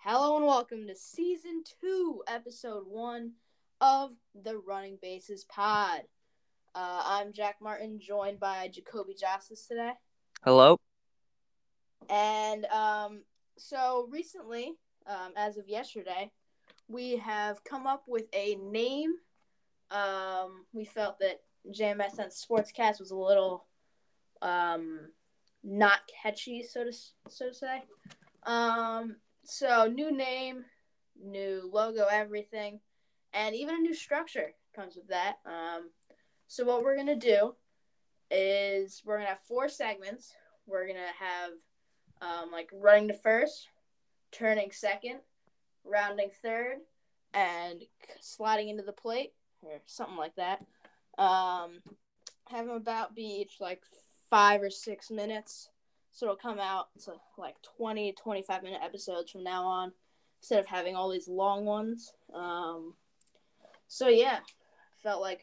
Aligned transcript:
Hello 0.00 0.36
and 0.36 0.46
welcome 0.46 0.88
to 0.88 0.96
season 0.96 1.62
two, 1.80 2.24
episode 2.26 2.86
one 2.88 3.34
of 3.80 4.10
the 4.34 4.58
Running 4.66 4.98
Bases 5.00 5.44
Pod. 5.44 6.00
Uh, 6.74 7.02
I'm 7.04 7.32
Jack 7.32 7.58
Martin, 7.62 8.00
joined 8.00 8.40
by 8.40 8.66
Jacoby 8.66 9.14
Justice 9.14 9.68
today. 9.68 9.92
Hello. 10.42 10.76
And 12.10 12.64
um, 12.66 13.22
so 13.56 14.08
recently, 14.10 14.72
um, 15.06 15.34
as 15.36 15.56
of 15.56 15.68
yesterday, 15.68 16.32
we 16.88 17.16
have 17.18 17.62
come 17.62 17.86
up 17.86 18.02
with 18.08 18.24
a 18.32 18.56
name. 18.56 19.14
Um, 19.92 20.64
we 20.72 20.84
felt 20.86 21.18
that 21.20 21.42
JMS 21.70 22.18
and 22.18 22.30
Sportscast 22.32 22.98
was 22.98 23.10
a 23.10 23.16
little 23.16 23.66
um, 24.40 25.00
not 25.62 26.00
catchy, 26.22 26.62
so 26.62 26.84
to 26.84 26.92
so 27.28 27.48
to 27.48 27.54
say. 27.54 27.82
Um, 28.44 29.16
so 29.44 29.86
new 29.86 30.10
name, 30.10 30.64
new 31.22 31.68
logo, 31.72 32.06
everything, 32.10 32.80
and 33.34 33.54
even 33.54 33.76
a 33.76 33.78
new 33.78 33.94
structure 33.94 34.52
comes 34.74 34.96
with 34.96 35.08
that. 35.08 35.36
Um, 35.44 35.90
so 36.48 36.64
what 36.64 36.82
we're 36.82 36.96
gonna 36.96 37.14
do 37.14 37.54
is 38.30 39.02
we're 39.04 39.18
gonna 39.18 39.28
have 39.28 39.46
four 39.46 39.68
segments. 39.68 40.34
We're 40.66 40.86
gonna 40.86 41.00
have 41.18 41.52
um, 42.22 42.50
like 42.50 42.70
running 42.72 43.08
to 43.08 43.14
first, 43.14 43.68
turning 44.32 44.70
second, 44.70 45.20
rounding 45.84 46.30
third, 46.42 46.78
and 47.34 47.82
sliding 48.20 48.70
into 48.70 48.82
the 48.82 48.92
plate 48.92 49.32
or 49.62 49.80
something 49.86 50.16
like 50.16 50.34
that. 50.36 50.64
Um, 51.18 51.80
have 52.48 52.66
them 52.66 52.76
about 52.76 53.14
be 53.14 53.22
each 53.22 53.60
like 53.60 53.82
five 54.30 54.62
or 54.62 54.70
six 54.70 55.10
minutes. 55.10 55.68
So 56.12 56.26
it'll 56.26 56.36
come 56.36 56.58
out 56.58 56.88
to 57.04 57.14
like 57.38 57.56
20, 57.78 58.12
25 58.12 58.62
minute 58.62 58.80
episodes 58.82 59.30
from 59.30 59.44
now 59.44 59.64
on 59.64 59.92
instead 60.40 60.58
of 60.58 60.66
having 60.66 60.94
all 60.94 61.08
these 61.08 61.28
long 61.28 61.64
ones. 61.64 62.12
Um, 62.34 62.94
so 63.88 64.08
yeah, 64.08 64.40
felt 65.02 65.20
like 65.20 65.40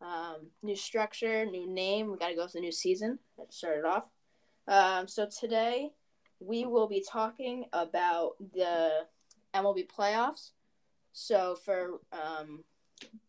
um, 0.00 0.48
new 0.62 0.76
structure, 0.76 1.46
new 1.46 1.68
name. 1.68 2.10
We 2.10 2.18
got 2.18 2.28
to 2.28 2.34
go 2.34 2.44
with 2.44 2.52
the 2.52 2.60
new 2.60 2.72
season 2.72 3.18
that 3.38 3.52
started 3.52 3.84
off. 3.84 4.08
Um, 4.68 5.06
so 5.06 5.26
today 5.26 5.90
we 6.40 6.66
will 6.66 6.88
be 6.88 7.04
talking 7.08 7.64
about 7.72 8.32
the 8.54 9.06
MLB 9.54 9.88
playoffs. 9.88 10.50
So 11.12 11.56
for 11.64 12.00
um, 12.12 12.64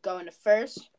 going 0.01 0.25
to 0.25 0.31
first, 0.31 0.89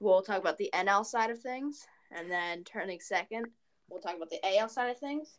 we'll 0.00 0.22
talk 0.22 0.40
about 0.40 0.58
the 0.58 0.70
NL 0.74 1.04
side 1.04 1.30
of 1.30 1.40
things, 1.40 1.86
and 2.10 2.30
then 2.30 2.64
turning 2.64 3.00
second, 3.00 3.46
we'll 3.88 4.00
talk 4.00 4.16
about 4.16 4.30
the 4.30 4.58
AL 4.58 4.68
side 4.68 4.90
of 4.90 4.98
things. 4.98 5.38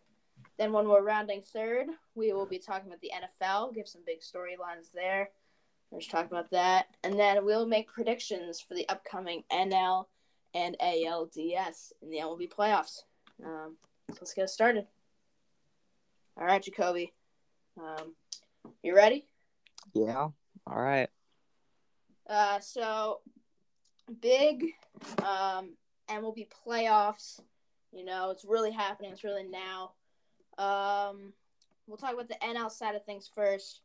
Then 0.58 0.72
when 0.72 0.88
we're 0.88 1.04
rounding 1.04 1.42
third, 1.42 1.88
we 2.14 2.34
will 2.34 2.46
be 2.46 2.60
talking 2.60 2.88
about 2.88 3.02
the 3.02 3.12
NFL, 3.14 3.74
give 3.74 3.88
some 3.88 4.02
big 4.06 4.22
storylines 4.22 4.92
there. 4.94 5.30
Just 5.94 6.12
talk 6.12 6.26
about 6.26 6.50
that, 6.52 6.88
and 7.04 7.18
then 7.18 7.46
we'll 7.46 7.68
make 7.68 7.88
predictions 7.88 8.60
for 8.60 8.74
the 8.74 8.88
upcoming 8.90 9.44
NL 9.52 10.06
and 10.54 10.76
ALDS 10.82 11.94
in 12.02 12.10
the 12.10 12.18
MLB 12.18 12.52
playoffs. 12.52 13.04
Um, 13.44 13.78
so 14.10 14.18
let's 14.22 14.34
get 14.34 14.50
started. 14.50 14.88
All 16.38 16.46
right, 16.46 16.62
Jacoby. 16.62 17.14
Um, 17.78 18.16
you 18.82 18.96
ready? 18.96 19.28
Yeah. 19.94 20.30
All 20.68 20.82
right. 20.82 21.10
Uh, 22.28 22.60
so 22.60 23.20
big 24.22 24.66
um, 25.20 25.76
MLB 26.10 26.48
playoffs. 26.66 27.40
You 27.92 28.06
know, 28.06 28.32
it's 28.32 28.46
really 28.46 28.72
happening. 28.72 29.12
It's 29.12 29.24
really 29.24 29.48
now. 29.48 29.92
Um, 30.58 31.34
we'll 31.88 31.98
talk 31.98 32.14
about 32.14 32.28
the 32.28 32.36
NL 32.36 32.72
side 32.72 32.96
of 32.96 33.06
things 33.06 33.30
first. 33.34 33.82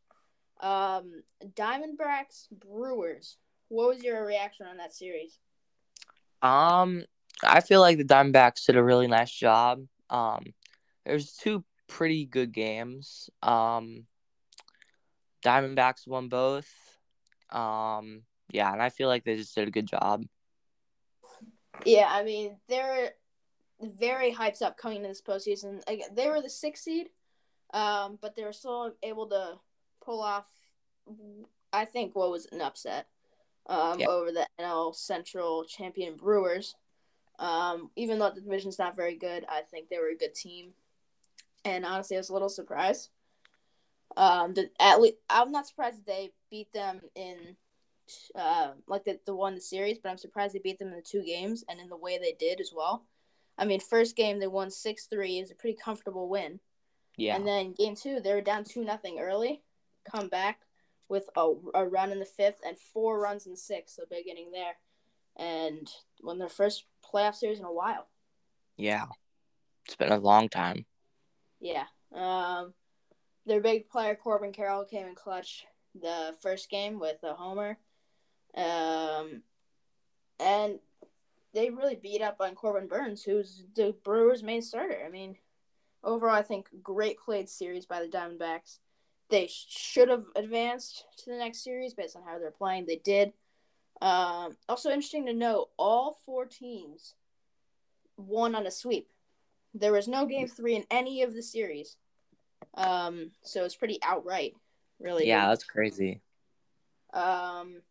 Um, 0.59 1.23
Diamondbacks 1.55 2.47
Brewers. 2.51 3.37
What 3.69 3.95
was 3.95 4.03
your 4.03 4.25
reaction 4.25 4.65
on 4.67 4.77
that 4.77 4.93
series? 4.93 5.39
Um, 6.41 7.05
I 7.43 7.61
feel 7.61 7.79
like 7.81 7.97
the 7.97 8.03
Diamondbacks 8.03 8.65
did 8.65 8.75
a 8.75 8.83
really 8.83 9.07
nice 9.07 9.31
job. 9.31 9.85
Um, 10.09 10.53
there's 11.05 11.33
two 11.33 11.63
pretty 11.87 12.25
good 12.25 12.51
games. 12.51 13.29
Um, 13.41 14.05
Diamondbacks 15.43 16.07
won 16.07 16.27
both. 16.29 16.69
Um, 17.49 18.23
yeah, 18.53 18.71
and 18.71 18.81
I 18.81 18.89
feel 18.89 19.07
like 19.07 19.23
they 19.23 19.35
just 19.35 19.55
did 19.55 19.67
a 19.67 19.71
good 19.71 19.87
job. 19.87 20.25
Yeah, 21.85 22.07
I 22.09 22.23
mean 22.23 22.57
they're 22.67 23.11
very 23.81 24.33
hyped 24.33 24.61
up 24.61 24.77
coming 24.77 24.97
into 24.97 25.09
this 25.09 25.21
postseason. 25.21 25.81
They 26.13 26.29
were 26.29 26.41
the 26.41 26.49
sixth 26.49 26.83
seed, 26.83 27.09
um, 27.73 28.19
but 28.21 28.35
they 28.35 28.43
were 28.43 28.53
still 28.53 28.93
able 29.03 29.27
to 29.29 29.59
pull 30.03 30.21
off. 30.21 30.47
I 31.73 31.85
think 31.85 32.15
what 32.15 32.31
was 32.31 32.47
an 32.51 32.61
upset 32.61 33.07
um, 33.67 33.99
yeah. 33.99 34.07
over 34.07 34.31
the 34.31 34.45
NL 34.59 34.93
Central 34.93 35.63
champion 35.63 36.15
Brewers. 36.15 36.75
Um, 37.39 37.89
even 37.95 38.19
though 38.19 38.29
the 38.29 38.41
division's 38.41 38.77
not 38.77 38.95
very 38.95 39.15
good, 39.15 39.45
I 39.49 39.61
think 39.71 39.89
they 39.89 39.97
were 39.97 40.09
a 40.09 40.17
good 40.17 40.35
team, 40.35 40.73
and 41.65 41.85
honestly, 41.85 42.15
I 42.15 42.19
was 42.19 42.29
a 42.29 42.33
little 42.33 42.49
surprised. 42.49 43.09
Um, 44.15 44.53
at 44.79 45.01
least 45.01 45.15
I'm 45.29 45.51
not 45.51 45.67
surprised 45.67 46.05
they 46.05 46.33
beat 46.51 46.71
them 46.73 46.99
in 47.15 47.55
uh, 48.35 48.71
like 48.87 49.03
the, 49.03 49.19
the 49.25 49.35
one 49.35 49.55
the 49.55 49.61
series, 49.61 49.99
but 49.99 50.09
I'm 50.09 50.17
surprised 50.17 50.53
they 50.53 50.59
beat 50.59 50.79
them 50.79 50.89
in 50.89 50.95
the 50.95 51.01
two 51.01 51.23
games 51.23 51.63
and 51.69 51.79
in 51.79 51.89
the 51.89 51.97
way 51.97 52.17
they 52.17 52.33
did 52.33 52.59
as 52.59 52.71
well. 52.75 53.05
I 53.57 53.65
mean, 53.65 53.79
first 53.79 54.15
game 54.15 54.39
they 54.39 54.47
won 54.47 54.71
six 54.71 55.05
three 55.05 55.39
is 55.39 55.51
a 55.51 55.55
pretty 55.55 55.77
comfortable 55.81 56.29
win. 56.29 56.59
Yeah. 57.17 57.35
And 57.35 57.47
then 57.47 57.73
game 57.73 57.95
two 57.95 58.19
they 58.19 58.33
were 58.33 58.41
down 58.41 58.63
two 58.63 58.83
nothing 58.83 59.19
early, 59.19 59.61
come 60.09 60.29
back 60.29 60.61
with 61.09 61.29
a, 61.35 61.51
a 61.75 61.85
run 61.85 62.11
in 62.11 62.19
the 62.19 62.25
fifth 62.25 62.59
and 62.65 62.77
four 62.77 63.19
runs 63.19 63.45
in 63.45 63.51
the 63.51 63.57
sixth, 63.57 63.95
so 63.95 64.03
big 64.09 64.27
inning 64.27 64.51
there, 64.51 64.75
and 65.37 65.89
won 66.23 66.39
their 66.39 66.49
first 66.49 66.85
playoff 67.03 67.35
series 67.35 67.59
in 67.59 67.65
a 67.65 67.73
while. 67.73 68.07
Yeah, 68.77 69.05
it's 69.85 69.95
been 69.95 70.11
a 70.11 70.17
long 70.17 70.49
time. 70.49 70.85
Yeah. 71.59 71.85
Um, 72.13 72.73
their 73.45 73.61
big 73.61 73.89
player 73.89 74.15
Corbin 74.15 74.51
Carroll 74.53 74.85
came 74.85 75.07
in 75.07 75.15
clutch 75.15 75.65
the 75.99 76.33
first 76.41 76.69
game 76.69 76.99
with 76.99 77.17
a 77.23 77.33
homer 77.33 77.77
um, 78.55 79.41
and 80.39 80.79
they 81.53 81.69
really 81.69 81.95
beat 81.95 82.21
up 82.21 82.37
on 82.39 82.55
Corbin 82.55 82.87
Burnes, 82.87 83.23
who's 83.23 83.65
the 83.75 83.95
Brewers' 84.03 84.43
main 84.43 84.61
starter. 84.61 84.97
I 85.05 85.09
mean, 85.09 85.35
overall, 86.03 86.35
I 86.35 86.41
think 86.41 86.67
great 86.81 87.19
played 87.19 87.49
series 87.49 87.85
by 87.85 88.01
the 88.01 88.07
Diamondbacks. 88.07 88.79
They 89.29 89.49
should 89.49 90.09
have 90.09 90.25
advanced 90.35 91.05
to 91.19 91.29
the 91.29 91.37
next 91.37 91.63
series 91.63 91.93
based 91.93 92.15
on 92.15 92.23
how 92.23 92.37
they're 92.39 92.51
playing. 92.51 92.85
They 92.85 92.97
did. 92.97 93.33
Um, 94.01 94.57
also 94.67 94.89
interesting 94.89 95.27
to 95.27 95.33
note, 95.33 95.69
all 95.77 96.17
four 96.25 96.45
teams 96.45 97.15
won 98.17 98.55
on 98.55 98.65
a 98.65 98.71
sweep. 98.71 99.07
There 99.73 99.93
was 99.93 100.07
no 100.07 100.25
game 100.25 100.47
three 100.47 100.75
in 100.75 100.85
any 100.91 101.21
of 101.21 101.33
the 101.33 101.43
series. 101.43 101.95
Um, 102.73 103.31
so 103.41 103.63
it's 103.63 103.75
pretty 103.75 103.99
outright, 104.03 104.55
really. 104.99 105.27
Yeah, 105.27 105.47
that's 105.47 105.63
crazy. 105.63 106.21
Um, 107.13 107.81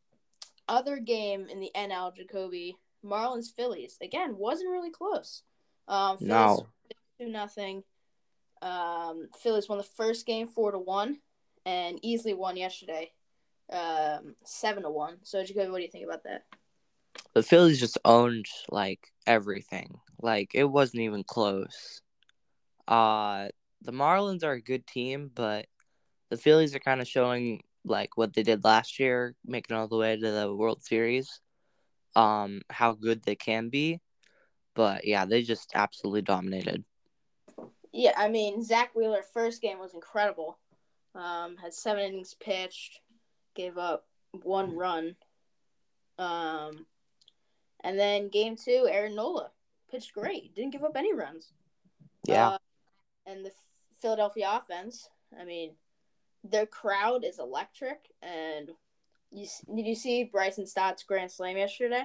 other 0.71 0.99
game 0.99 1.49
in 1.51 1.61
the 1.61 1.71
NL, 1.75 2.17
Jacoby 2.17 2.77
Marlins 3.05 3.55
Phillies 3.55 3.99
again 4.01 4.37
wasn't 4.37 4.71
really 4.71 4.91
close. 4.91 5.43
Um, 5.89 6.17
Phillies 6.17 6.31
no, 6.31 6.67
two 7.21 7.29
nothing. 7.29 7.83
Um, 8.63 9.29
Phillies 9.39 9.69
won 9.69 9.79
the 9.79 9.85
first 9.85 10.27
game 10.27 10.47
four 10.47 10.71
to 10.71 10.79
one, 10.79 11.19
and 11.67 11.99
easily 12.03 12.35
won 12.35 12.57
yesterday, 12.57 13.13
um, 13.73 14.37
seven 14.45 14.85
to 14.85 14.91
one. 14.91 15.19
So 15.23 15.43
Jacoby, 15.45 15.71
what 15.71 15.79
do 15.79 15.85
you 15.85 15.91
think 15.91 16.05
about 16.05 16.25
that? 16.25 16.45
The 17.35 17.43
Phillies 17.43 17.81
just 17.81 17.99
owned 18.05 18.47
like 18.71 19.09
everything. 19.27 19.99
Like 20.23 20.53
it 20.55 20.65
wasn't 20.65 21.03
even 21.03 21.25
close. 21.25 22.01
Uh, 22.87 23.49
the 23.83 23.93
Marlins 23.93 24.45
are 24.45 24.53
a 24.53 24.63
good 24.63 24.87
team, 24.87 25.31
but 25.35 25.67
the 26.29 26.37
Phillies 26.37 26.75
are 26.75 26.81
kind 26.81 27.01
of 27.01 27.09
showing 27.09 27.63
like 27.85 28.17
what 28.17 28.35
they 28.35 28.43
did 28.43 28.65
last 28.65 28.99
year, 28.99 29.35
making 29.45 29.77
all 29.77 29.89
the 29.89 29.97
way 29.97 30.17
to 30.17 30.31
the 30.31 30.55
World 30.55 30.83
Series, 30.83 31.41
um, 32.17 32.63
how 32.71 32.93
good 32.93 33.23
they 33.23 33.37
can 33.37 33.69
be. 33.69 34.01
But 34.75 35.07
yeah, 35.07 35.25
they 35.25 35.43
just 35.43 35.73
absolutely 35.75 36.23
dominated. 36.23 36.85
Yeah, 37.93 38.13
I 38.17 38.29
mean 38.29 38.63
Zack 38.63 38.95
Wheeler 38.95 39.23
first 39.35 39.61
game 39.63 39.79
was 39.79 39.95
incredible. 39.95 40.59
Um, 41.15 41.57
had 41.57 41.75
seven 41.75 42.05
innings 42.05 42.35
pitched, 42.35 43.01
gave 43.55 43.77
up 43.79 44.07
one 44.43 44.77
run. 44.77 45.17
Um, 46.19 46.87
and 47.83 47.99
then 47.99 48.29
game 48.29 48.57
two, 48.57 48.87
Aaron 48.89 49.17
Nola 49.17 49.51
pitched 49.91 50.13
great, 50.13 50.55
didn't 50.55 50.71
give 50.71 50.85
up 50.85 50.97
any 50.97 51.15
runs. 51.15 51.53
Yeah. 52.27 52.51
Uh, 52.51 52.59
and 53.27 53.45
the 53.45 53.51
Philadelphia 54.01 54.49
offense, 54.53 55.09
I 55.39 55.45
mean, 55.45 55.73
their 56.45 56.67
crowd 56.67 57.25
is 57.25 57.39
electric. 57.39 57.99
And 58.23 58.71
you 59.31 59.47
did 59.75 59.87
you 59.87 59.95
see 59.95 60.25
Bryson 60.25 60.67
Stott's 60.67 61.03
grand 61.03 61.31
slam 61.31 61.57
yesterday? 61.57 62.05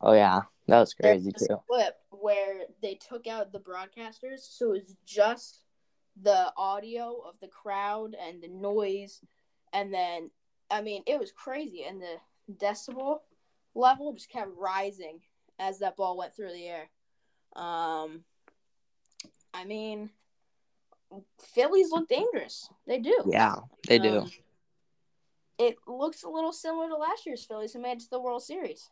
Oh 0.00 0.12
yeah, 0.12 0.42
that 0.68 0.80
was 0.80 0.94
crazy 0.94 1.32
a 1.34 1.38
too. 1.38 1.56
clip 1.68 1.96
where 2.10 2.64
they 2.82 2.94
took 2.94 3.26
out 3.26 3.52
the 3.52 3.60
broadcasters, 3.60 4.40
so 4.40 4.72
it 4.72 4.82
was 4.82 4.96
just 5.04 5.60
the 6.22 6.52
audio 6.56 7.22
of 7.28 7.38
the 7.40 7.48
crowd 7.48 8.16
and 8.18 8.42
the 8.42 8.48
noise, 8.48 9.20
and 9.72 9.92
then 9.92 10.30
I 10.70 10.80
mean 10.80 11.02
it 11.06 11.18
was 11.18 11.30
crazy, 11.30 11.84
and 11.84 12.00
the 12.00 12.16
decibel 12.54 13.20
level 13.74 14.14
just 14.14 14.30
kept 14.30 14.50
rising 14.56 15.20
as 15.58 15.78
that 15.78 15.96
ball 15.96 16.16
went 16.16 16.34
through 16.34 16.52
the 16.52 16.66
air. 16.66 16.88
Um, 17.54 18.24
I 19.52 19.64
mean, 19.64 20.10
Phillies 21.54 21.90
look 21.90 22.08
dangerous. 22.08 22.68
They 22.86 22.98
do. 22.98 23.24
Yeah, 23.26 23.56
they 23.88 23.98
do. 23.98 24.20
Um, 24.20 24.30
it 25.58 25.76
looks 25.86 26.22
a 26.24 26.28
little 26.28 26.52
similar 26.52 26.88
to 26.88 26.96
last 26.96 27.26
year's 27.26 27.44
Phillies 27.44 27.72
who 27.72 27.80
made 27.80 27.98
it 27.98 28.00
to 28.00 28.10
the 28.10 28.20
World 28.20 28.42
Series. 28.42 28.90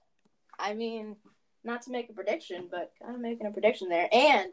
I 0.58 0.75
mean, 0.75 1.16
not 1.62 1.82
to 1.82 1.90
make 1.90 2.08
a 2.08 2.12
prediction, 2.12 2.69
but 2.70 2.93
kind 3.02 3.14
of 3.14 3.20
making 3.20 3.46
a 3.46 3.50
prediction 3.50 3.88
there. 3.88 4.08
And 4.12 4.52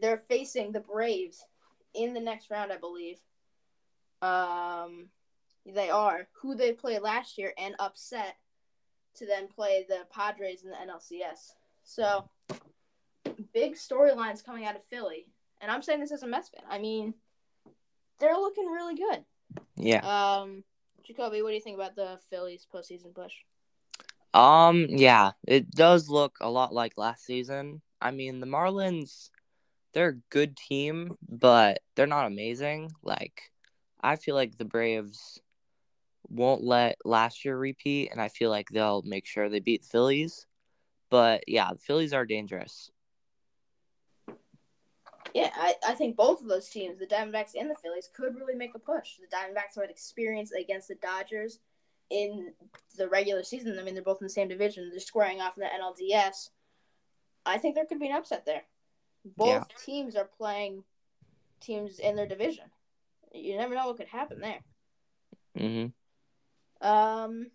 they're 0.00 0.22
facing 0.28 0.72
the 0.72 0.80
Braves 0.80 1.44
in 1.94 2.14
the 2.14 2.20
next 2.20 2.50
round, 2.50 2.72
I 2.72 2.76
believe. 2.76 3.18
Um, 4.22 5.08
they 5.66 5.90
are 5.90 6.28
who 6.40 6.54
they 6.54 6.72
played 6.72 7.02
last 7.02 7.38
year 7.38 7.52
and 7.58 7.74
upset 7.78 8.36
to 9.16 9.26
then 9.26 9.48
play 9.48 9.84
the 9.88 10.06
Padres 10.10 10.62
in 10.62 10.70
the 10.70 10.76
NLCS. 10.76 11.54
So 11.84 12.28
big 13.52 13.74
storylines 13.74 14.44
coming 14.44 14.66
out 14.66 14.76
of 14.76 14.84
Philly, 14.84 15.28
and 15.60 15.70
I'm 15.70 15.82
saying 15.82 16.00
this 16.00 16.12
as 16.12 16.22
a 16.22 16.26
Mets 16.26 16.48
fan. 16.48 16.62
I 16.68 16.78
mean, 16.78 17.14
they're 18.18 18.36
looking 18.36 18.66
really 18.66 18.94
good. 18.94 19.24
yeah. 19.76 20.38
Um, 20.38 20.64
Jacoby, 21.04 21.42
what 21.42 21.50
do 21.50 21.54
you 21.54 21.60
think 21.60 21.76
about 21.76 21.94
the 21.94 22.18
Phillies 22.30 22.66
postseason 22.72 23.14
push? 23.14 23.32
Um, 24.34 24.86
yeah, 24.90 25.32
it 25.46 25.70
does 25.70 26.08
look 26.08 26.36
a 26.40 26.50
lot 26.50 26.74
like 26.74 26.98
last 26.98 27.24
season. 27.24 27.80
I 28.00 28.10
mean, 28.10 28.40
the 28.40 28.46
Marlins, 28.46 29.30
they're 29.92 30.08
a 30.08 30.20
good 30.30 30.56
team, 30.56 31.16
but 31.28 31.78
they're 31.94 32.06
not 32.06 32.26
amazing. 32.26 32.90
Like, 33.02 33.50
I 34.02 34.16
feel 34.16 34.34
like 34.34 34.56
the 34.56 34.64
Braves 34.64 35.40
won't 36.28 36.62
let 36.62 36.98
last 37.04 37.44
year 37.44 37.56
repeat, 37.56 38.10
and 38.12 38.20
I 38.20 38.28
feel 38.28 38.50
like 38.50 38.68
they'll 38.68 39.02
make 39.02 39.26
sure 39.26 39.48
they 39.48 39.60
beat 39.60 39.82
the 39.82 39.88
Phillies. 39.88 40.46
But 41.08 41.44
yeah, 41.46 41.70
the 41.72 41.78
Phillies 41.78 42.12
are 42.12 42.26
dangerous. 42.26 42.90
Yeah, 45.36 45.50
I, 45.54 45.74
I 45.86 45.92
think 45.92 46.16
both 46.16 46.40
of 46.40 46.48
those 46.48 46.70
teams, 46.70 46.98
the 46.98 47.06
Diamondbacks 47.06 47.50
and 47.60 47.68
the 47.68 47.74
Phillies, 47.74 48.08
could 48.16 48.34
really 48.36 48.54
make 48.54 48.74
a 48.74 48.78
push. 48.78 49.16
The 49.18 49.36
Diamondbacks 49.36 49.78
had 49.78 49.90
experience 49.90 50.50
against 50.52 50.88
the 50.88 50.94
Dodgers 50.94 51.58
in 52.08 52.54
the 52.96 53.06
regular 53.06 53.42
season. 53.42 53.78
I 53.78 53.82
mean, 53.82 53.92
they're 53.92 54.02
both 54.02 54.22
in 54.22 54.24
the 54.24 54.30
same 54.32 54.48
division. 54.48 54.88
They're 54.88 54.98
squaring 54.98 55.42
off 55.42 55.58
in 55.58 55.64
the 55.64 55.68
NLDS. 55.68 56.48
I 57.44 57.58
think 57.58 57.74
there 57.74 57.84
could 57.84 58.00
be 58.00 58.06
an 58.06 58.16
upset 58.16 58.46
there. 58.46 58.62
Both 59.36 59.48
Yeah. 59.48 59.64
teams 59.84 60.16
are 60.16 60.24
playing 60.24 60.84
teams 61.60 61.98
in 61.98 62.16
their 62.16 62.26
division. 62.26 62.70
You 63.34 63.58
never 63.58 63.74
know 63.74 63.88
what 63.88 63.98
could 63.98 64.08
happen 64.08 64.40
there. 64.40 64.60
Mm-hmm. 65.58 66.86
Um, 66.88 67.50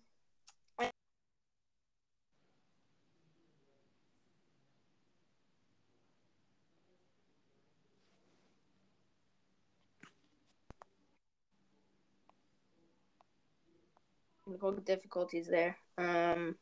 technical 14.52 14.72
difficulties 14.72 15.46
there. 15.46 15.76
Um, 15.96 16.56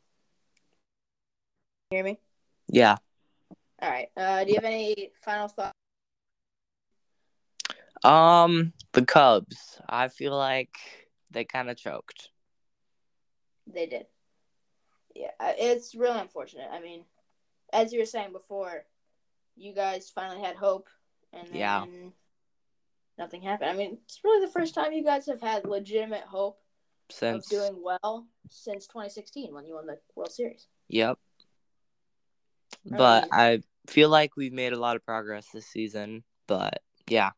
hear 1.89 2.03
me? 2.03 2.19
Yeah. 2.69 2.95
All 3.81 3.89
right. 3.89 4.09
Uh, 4.15 4.43
do 4.43 4.49
you 4.49 4.55
have 4.55 4.63
any 4.63 5.11
final 5.23 5.47
thoughts? 5.49 5.73
Um, 8.03 8.73
the 8.93 9.05
Cubs. 9.05 9.79
I 9.89 10.07
feel 10.07 10.35
like 10.37 10.75
they 11.31 11.43
kind 11.43 11.69
of 11.69 11.77
choked. 11.77 12.29
They 13.67 13.87
did. 13.87 14.05
Yeah, 15.13 15.31
it's 15.41 15.93
really 15.93 16.19
unfortunate. 16.19 16.69
I 16.71 16.79
mean, 16.79 17.03
as 17.73 17.91
you 17.91 17.99
were 17.99 18.05
saying 18.05 18.31
before, 18.31 18.85
you 19.57 19.73
guys 19.73 20.09
finally 20.09 20.41
had 20.41 20.55
hope, 20.55 20.87
and 21.33 21.47
then 21.49 21.59
Yeah. 21.59 21.85
nothing 23.17 23.41
happened. 23.41 23.69
I 23.69 23.73
mean, 23.73 23.97
it's 24.05 24.21
really 24.23 24.45
the 24.45 24.51
first 24.51 24.73
time 24.73 24.93
you 24.93 25.03
guys 25.03 25.25
have 25.25 25.41
had 25.41 25.65
legitimate 25.65 26.23
hope 26.23 26.60
Since 27.11 27.47
doing 27.47 27.81
well 27.83 28.27
since 28.49 28.87
2016 28.87 29.53
when 29.53 29.65
you 29.65 29.75
won 29.75 29.85
the 29.87 29.99
World 30.15 30.31
Series. 30.31 30.67
Yep. 30.89 31.17
But 32.85 33.27
I 33.31 33.61
feel 33.87 34.09
like 34.09 34.35
we've 34.35 34.53
made 34.53 34.73
a 34.73 34.79
lot 34.79 34.95
of 34.95 35.05
progress 35.05 35.47
this 35.53 35.67
season. 35.67 36.23
But 36.47 36.81
yeah, 37.07 37.31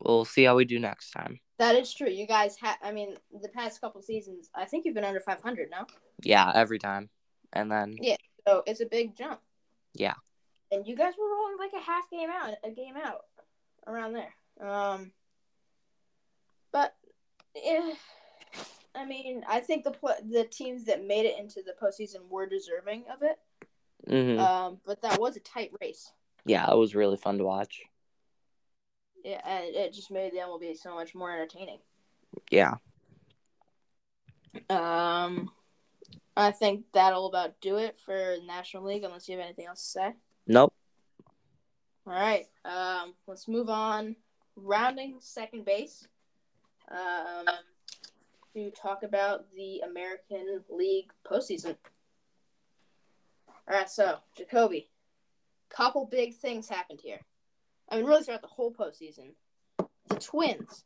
we'll 0.00 0.24
see 0.24 0.44
how 0.44 0.56
we 0.56 0.64
do 0.64 0.78
next 0.78 1.10
time. 1.10 1.40
That 1.58 1.76
is 1.76 1.92
true. 1.94 2.08
You 2.08 2.26
guys 2.26 2.56
have. 2.60 2.76
I 2.82 2.92
mean, 2.92 3.16
the 3.40 3.48
past 3.48 3.80
couple 3.80 4.02
seasons, 4.02 4.50
I 4.54 4.64
think 4.64 4.84
you've 4.84 4.94
been 4.94 5.04
under 5.04 5.20
500 5.20 5.70
now, 5.70 5.86
Yeah, 6.22 6.50
every 6.54 6.78
time. 6.78 7.10
And 7.52 7.70
then 7.70 7.96
Yeah. 8.00 8.16
so 8.46 8.62
it's 8.66 8.80
a 8.80 8.86
big 8.86 9.16
jump. 9.16 9.40
Yeah. 9.94 10.14
And 10.72 10.86
you 10.86 10.96
guys 10.96 11.14
were 11.16 11.30
rolling 11.30 11.56
like 11.58 11.72
a 11.72 11.80
half 11.84 12.10
game 12.10 12.30
out, 12.30 12.54
a 12.64 12.70
game 12.70 12.96
out, 12.96 13.26
around 13.86 14.14
there. 14.14 14.34
Um, 14.60 15.12
but 16.72 16.96
yeah, 17.54 17.92
I 18.94 19.04
mean, 19.04 19.44
I 19.48 19.60
think 19.60 19.84
the 19.84 19.90
pl- 19.90 20.14
the 20.30 20.44
teams 20.44 20.84
that 20.84 21.04
made 21.04 21.26
it 21.26 21.38
into 21.38 21.62
the 21.62 21.74
postseason 21.80 22.28
were 22.28 22.46
deserving 22.46 23.04
of 23.12 23.22
it. 23.22 23.38
mhm. 24.08 24.38
Um, 24.38 24.78
but 24.84 25.00
that 25.02 25.18
was 25.20 25.36
a 25.36 25.40
tight 25.40 25.72
race. 25.80 26.12
yeah, 26.44 26.70
it 26.70 26.76
was 26.76 26.94
really 26.94 27.16
fun 27.16 27.38
to 27.38 27.44
watch. 27.44 27.82
Yeah, 29.24 29.40
and 29.44 29.64
it 29.74 29.92
just 29.94 30.10
made 30.10 30.32
the 30.32 30.38
MLB 30.38 30.76
so 30.76 30.94
much 30.94 31.14
more 31.14 31.30
entertaining. 31.32 31.78
Yeah. 32.50 32.74
Um, 34.68 35.50
I 36.36 36.50
think 36.50 36.84
that'll 36.92 37.26
about 37.26 37.60
do 37.60 37.76
it 37.78 37.96
for 38.04 38.36
National 38.46 38.84
League, 38.84 39.02
unless 39.04 39.28
you 39.28 39.36
have 39.36 39.44
anything 39.44 39.66
else 39.66 39.82
to 39.82 39.88
say. 39.88 40.14
Nope. 40.46 40.74
All 42.06 42.12
right. 42.12 42.46
Um, 42.64 43.14
let's 43.26 43.48
move 43.48 43.70
on. 43.70 44.16
Rounding 44.56 45.16
second 45.20 45.64
base. 45.64 46.06
Um, 46.90 47.46
to 48.54 48.70
talk 48.70 49.02
about 49.02 49.46
the 49.54 49.80
American 49.80 50.62
League 50.70 51.10
postseason. 51.26 51.76
All 53.68 53.76
right. 53.76 53.90
So 53.90 54.18
Jacoby, 54.36 54.88
couple 55.70 56.06
big 56.06 56.34
things 56.34 56.68
happened 56.68 57.00
here. 57.02 57.20
I 57.88 57.96
mean, 57.96 58.06
really 58.06 58.22
throughout 58.22 58.42
the 58.42 58.48
whole 58.48 58.72
postseason. 58.72 59.34
The 60.08 60.16
Twins. 60.16 60.84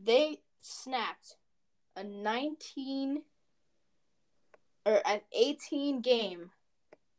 They 0.00 0.38
snapped 0.60 1.36
a 1.96 2.04
19 2.04 3.22
or 4.84 5.00
an 5.06 5.20
18 5.32 6.00
game 6.00 6.50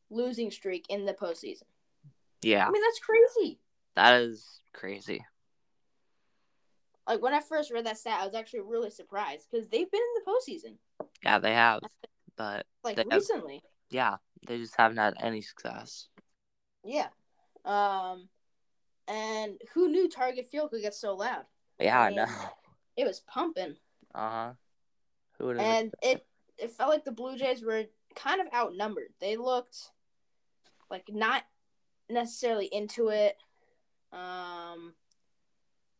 losing 0.09 0.51
streak 0.51 0.85
in 0.89 1.05
the 1.05 1.13
postseason. 1.13 1.63
Yeah. 2.41 2.67
I 2.67 2.71
mean, 2.71 2.81
that's 2.81 2.99
crazy. 2.99 3.59
That 3.95 4.21
is 4.21 4.59
crazy. 4.73 5.23
Like 7.07 7.21
when 7.21 7.33
I 7.33 7.41
first 7.41 7.71
read 7.71 7.85
that 7.85 7.97
stat, 7.97 8.19
I 8.21 8.25
was 8.25 8.35
actually 8.35 8.61
really 8.61 8.89
surprised 8.89 9.47
because 9.51 9.67
they've 9.67 9.89
been 9.91 10.01
in 10.01 10.23
the 10.23 10.31
postseason 10.31 10.77
Yeah, 11.23 11.39
they 11.39 11.53
have. 11.53 11.81
But 12.37 12.65
like 12.83 12.95
They 12.95 13.03
have- 13.11 13.19
recently. 13.21 13.61
yeah, 13.89 14.17
they 14.47 14.57
just 14.57 14.75
haven't 14.77 14.97
had 14.97 15.15
any 15.21 15.41
success. 15.41 16.07
Yeah. 16.83 17.09
Um, 17.65 18.29
and 19.07 19.59
who 19.73 19.89
knew 19.89 20.09
Target 20.09 20.47
Field 20.47 20.71
could 20.71 20.81
get 20.81 20.93
so 20.93 21.15
loud? 21.15 21.45
Yeah, 21.79 21.99
I 22.01 22.07
mean, 22.07 22.15
know. 22.17 22.25
It 22.95 23.05
was 23.05 23.19
pumping, 23.21 23.75
Uh 24.13 24.29
huh. 24.29 24.53
Who 25.39 25.45
would 25.47 25.57
have? 25.59 25.65
and 25.65 25.93
it 26.01 26.25
it 26.57 26.71
felt 26.71 26.89
like 26.89 27.03
the 27.03 27.11
Blue 27.11 27.35
Jays 27.37 27.63
were 27.63 27.85
kind 28.15 28.39
of 28.39 28.47
outnumbered. 28.53 29.13
They 29.19 29.35
looked 29.37 29.91
like 30.89 31.09
not 31.09 31.43
necessarily 32.09 32.67
into 32.67 33.09
it. 33.09 33.35
Um, 34.11 34.93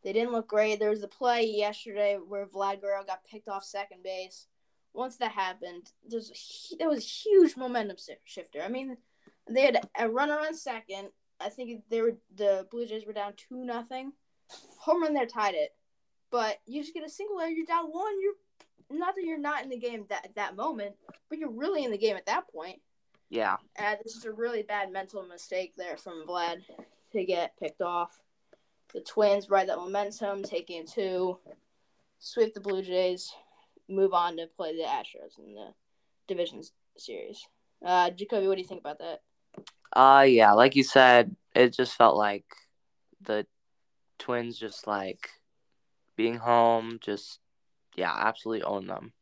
they 0.04 0.14
didn't 0.14 0.34
look 0.34 0.48
great. 0.48 0.80
There 0.80 0.90
was 0.90 1.04
a 1.04 1.08
play 1.08 1.46
yesterday 1.46 2.18
where 2.18 2.46
Vlad 2.46 2.82
Guerrero 2.82 3.04
got 3.06 3.26
picked 3.26 3.48
off 3.48 3.64
second 3.64 4.04
base. 4.04 4.48
Once 4.94 5.18
that 5.18 5.32
happened, 5.32 5.92
there's 6.08 6.30
a 6.30 6.76
there 6.78 6.90
was 6.90 7.00
a 7.00 7.02
huge 7.02 7.58
momentum 7.58 7.98
shifter. 8.26 8.62
I 8.62 8.68
mean, 8.68 8.98
they 9.50 9.62
had 9.62 9.88
a 9.98 10.10
runner 10.10 10.38
on 10.40 10.54
second. 10.56 11.10
I 11.40 11.50
think 11.50 11.84
they 11.90 12.02
were 12.02 12.18
the 12.36 12.68
Blue 12.70 12.86
Jays 12.86 13.06
were 13.06 13.14
down 13.14 13.34
two 13.36 13.66
nothing. 13.66 14.14
Home 14.80 15.02
run 15.02 15.14
there 15.14 15.26
tied 15.26 15.56
it, 15.56 15.74
but 16.30 16.60
you 16.66 16.82
just 16.82 16.94
get 16.94 17.06
a 17.06 17.10
single 17.10 17.40
error. 17.40 17.50
You're 17.50 17.66
down 17.66 17.86
one. 17.86 18.22
You're 18.22 19.00
not 19.00 19.16
that 19.16 19.24
you're 19.24 19.40
not 19.40 19.64
in 19.64 19.70
the 19.70 19.78
game 19.78 20.06
that 20.10 20.26
at 20.26 20.36
that 20.36 20.56
moment, 20.56 20.96
but 21.30 21.40
you're 21.40 21.50
really 21.50 21.84
in 21.84 21.92
the 21.92 21.98
game 21.98 22.16
at 22.16 22.28
that 22.28 22.48
point. 22.52 22.80
yeah. 23.30 23.58
And 23.76 23.98
this 24.04 24.16
is 24.16 24.26
a 24.26 24.32
really 24.32 24.62
bad 24.62 24.92
mental 24.92 25.24
mistake 25.24 25.74
there 25.76 25.98
from 25.98 26.26
Vlad 26.28 26.62
to 27.14 27.26
get 27.26 27.58
picked 27.58 27.82
off. 27.82 28.22
The 28.94 29.02
Twins 29.02 29.50
ride 29.50 29.70
that 29.70 29.78
momentum, 29.78 30.44
take 30.44 30.70
in 30.70 30.86
two, 30.86 31.40
sweep 32.20 32.54
the 32.54 32.60
Blue 32.60 32.82
Jays, 32.82 33.34
move 33.90 34.14
on 34.14 34.38
to 34.38 34.48
play 34.48 34.76
the 34.76 34.84
Astros 34.84 35.40
in 35.40 35.56
the 35.56 35.74
division's 36.28 36.72
series. 36.98 37.46
Uh, 37.84 38.12
Jacoby, 38.12 38.48
what 38.48 38.56
do 38.56 38.62
you 38.62 38.68
think 38.68 38.82
about 38.82 39.00
that? 39.00 39.22
Uh, 39.96 40.22
yeah, 40.24 40.52
like 40.54 40.76
you 40.76 40.84
said, 40.84 41.36
it 41.56 41.74
just 41.74 41.96
felt 41.96 42.16
like 42.16 42.46
the 43.22 43.46
Twins 44.20 44.58
just 44.58 44.88
like 44.88 45.30
being 46.16 46.38
home, 46.38 47.00
just 47.02 47.40
yeah, 47.96 48.14
absolutely 48.16 48.64
own 48.64 48.88
them. 48.88 49.14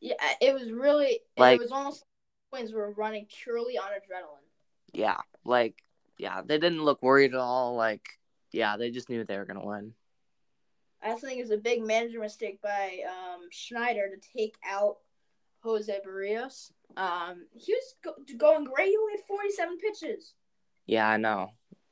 Yeah, 0.00 0.14
it 0.40 0.54
was 0.54 0.70
really 0.70 1.20
Like- 1.36 1.56
it 1.56 1.62
was 1.62 1.72
almost 1.72 2.04
Twins 2.50 2.72
were 2.72 2.92
running 2.92 3.26
purely 3.26 3.76
on 3.78 3.90
adrenaline. 3.90 4.44
Yeah, 4.92 5.20
like 5.44 5.82
yeah, 6.18 6.42
they 6.44 6.58
didn't 6.58 6.84
look 6.84 7.02
worried 7.02 7.34
at 7.34 7.40
all. 7.40 7.74
Like 7.76 8.06
yeah, 8.52 8.76
they 8.76 8.90
just 8.90 9.08
knew 9.08 9.24
they 9.24 9.38
were 9.38 9.44
gonna 9.44 9.64
win. 9.64 9.94
I 11.02 11.14
think 11.14 11.38
it 11.38 11.42
was 11.42 11.50
a 11.52 11.56
big 11.58 11.84
manager 11.86 12.18
mistake 12.20 12.60
by 12.60 12.98
um, 13.08 13.42
Schneider 13.50 14.08
to 14.08 14.28
take 14.36 14.56
out 14.68 14.96
Jose 15.62 15.96
Berrios. 16.06 16.72
Um, 16.96 17.46
he 17.54 17.72
was 17.72 17.94
go- 18.02 18.16
going 18.36 18.64
great. 18.64 18.88
He 18.88 18.96
only 18.96 19.12
had 19.12 19.20
47 19.28 19.78
pitches. 19.78 20.34
Yeah, 20.86 21.08
I 21.08 21.16
know. 21.16 21.50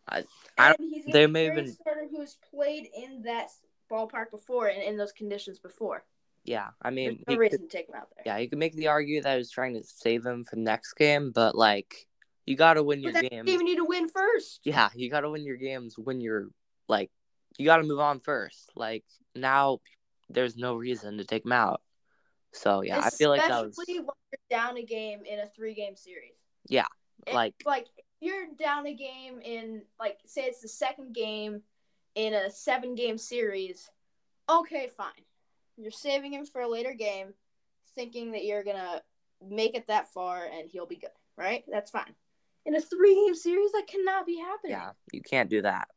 I 0.08 0.24
And 0.58 0.76
he's 0.80 1.04
they 1.06 1.26
may 1.28 1.44
have 1.44 1.54
been- 1.54 1.72
starter 1.72 2.06
who's 2.10 2.36
played 2.50 2.88
in 2.96 3.22
that 3.22 3.48
ballpark 3.90 4.30
before 4.32 4.66
and 4.68 4.82
in 4.82 4.96
those 4.96 5.12
conditions 5.12 5.58
before. 5.60 6.04
Yeah, 6.44 6.68
I 6.82 6.90
mean, 6.90 7.06
There's 7.08 7.16
he 7.18 7.24
no 7.28 7.34
could- 7.34 7.40
reason 7.40 7.60
to 7.62 7.68
take 7.68 7.88
him 7.88 7.94
out 7.96 8.08
there. 8.16 8.22
yeah, 8.26 8.38
you 8.38 8.48
could 8.48 8.58
make 8.58 8.74
the 8.74 8.88
argument 8.88 9.24
that 9.24 9.32
he 9.34 9.38
was 9.38 9.50
trying 9.50 9.74
to 9.74 9.84
save 9.84 10.24
him 10.26 10.42
for 10.44 10.56
the 10.56 10.62
next 10.62 10.94
game, 10.94 11.30
but 11.32 11.54
like, 11.56 12.08
you 12.46 12.56
got 12.56 12.74
to 12.74 12.82
win 12.82 13.00
your 13.02 13.12
games. 13.12 13.28
game 13.30 13.46
you 13.46 13.64
need 13.64 13.76
to 13.76 13.84
win 13.84 14.08
first. 14.08 14.60
Yeah, 14.64 14.88
you 14.94 15.10
got 15.10 15.20
to 15.20 15.30
win 15.30 15.44
your 15.44 15.56
games 15.56 15.98
when 15.98 16.20
you're 16.20 16.48
like, 16.88 17.10
you 17.58 17.66
got 17.66 17.78
to 17.78 17.82
move 17.82 18.00
on 18.00 18.20
first. 18.20 18.70
Like 18.76 19.04
now, 19.34 19.80
there's 20.28 20.56
no 20.56 20.74
reason 20.76 21.18
to 21.18 21.24
take 21.24 21.44
him 21.44 21.52
out. 21.52 21.82
So 22.52 22.82
yeah, 22.82 23.00
I 23.00 23.10
feel 23.10 23.30
like 23.30 23.42
that 23.42 23.50
was 23.64 23.78
Especially 23.78 23.98
when 24.00 24.14
you're 24.32 24.58
down 24.58 24.78
a 24.78 24.82
game 24.82 25.20
in 25.24 25.40
a 25.40 25.46
three 25.46 25.74
game 25.74 25.96
series. 25.96 26.32
Yeah, 26.68 26.86
If- 27.26 27.34
like- 27.34 27.54
like 27.66 27.86
if 27.98 28.04
you're 28.20 28.46
down 28.58 28.86
a 28.86 28.94
game 28.94 29.40
in 29.42 29.82
like 30.00 30.18
say 30.24 30.42
it's 30.44 30.62
the 30.62 30.68
second 30.68 31.14
game 31.14 31.62
in 32.14 32.32
a 32.32 32.50
seven 32.50 32.94
game 32.94 33.18
series, 33.18 33.90
okay, 34.48 34.88
fine. 34.96 35.10
You're 35.76 35.90
saving 35.90 36.32
him 36.32 36.46
for 36.46 36.62
a 36.62 36.68
later 36.68 36.94
game, 36.94 37.34
thinking 37.94 38.32
that 38.32 38.44
you're 38.44 38.64
gonna 38.64 39.02
make 39.46 39.74
it 39.74 39.88
that 39.88 40.10
far 40.12 40.46
and 40.46 40.70
he'll 40.70 40.86
be 40.86 40.96
good, 40.96 41.10
right? 41.36 41.64
That's 41.68 41.90
fine. 41.90 42.14
In 42.66 42.74
a 42.74 42.80
three 42.80 43.14
game 43.14 43.34
series, 43.34 43.70
that 43.72 43.86
cannot 43.86 44.26
be 44.26 44.36
happening. 44.36 44.72
yeah, 44.72 44.90
you 45.12 45.22
can't 45.22 45.48
do 45.48 45.62
that. 45.62 45.88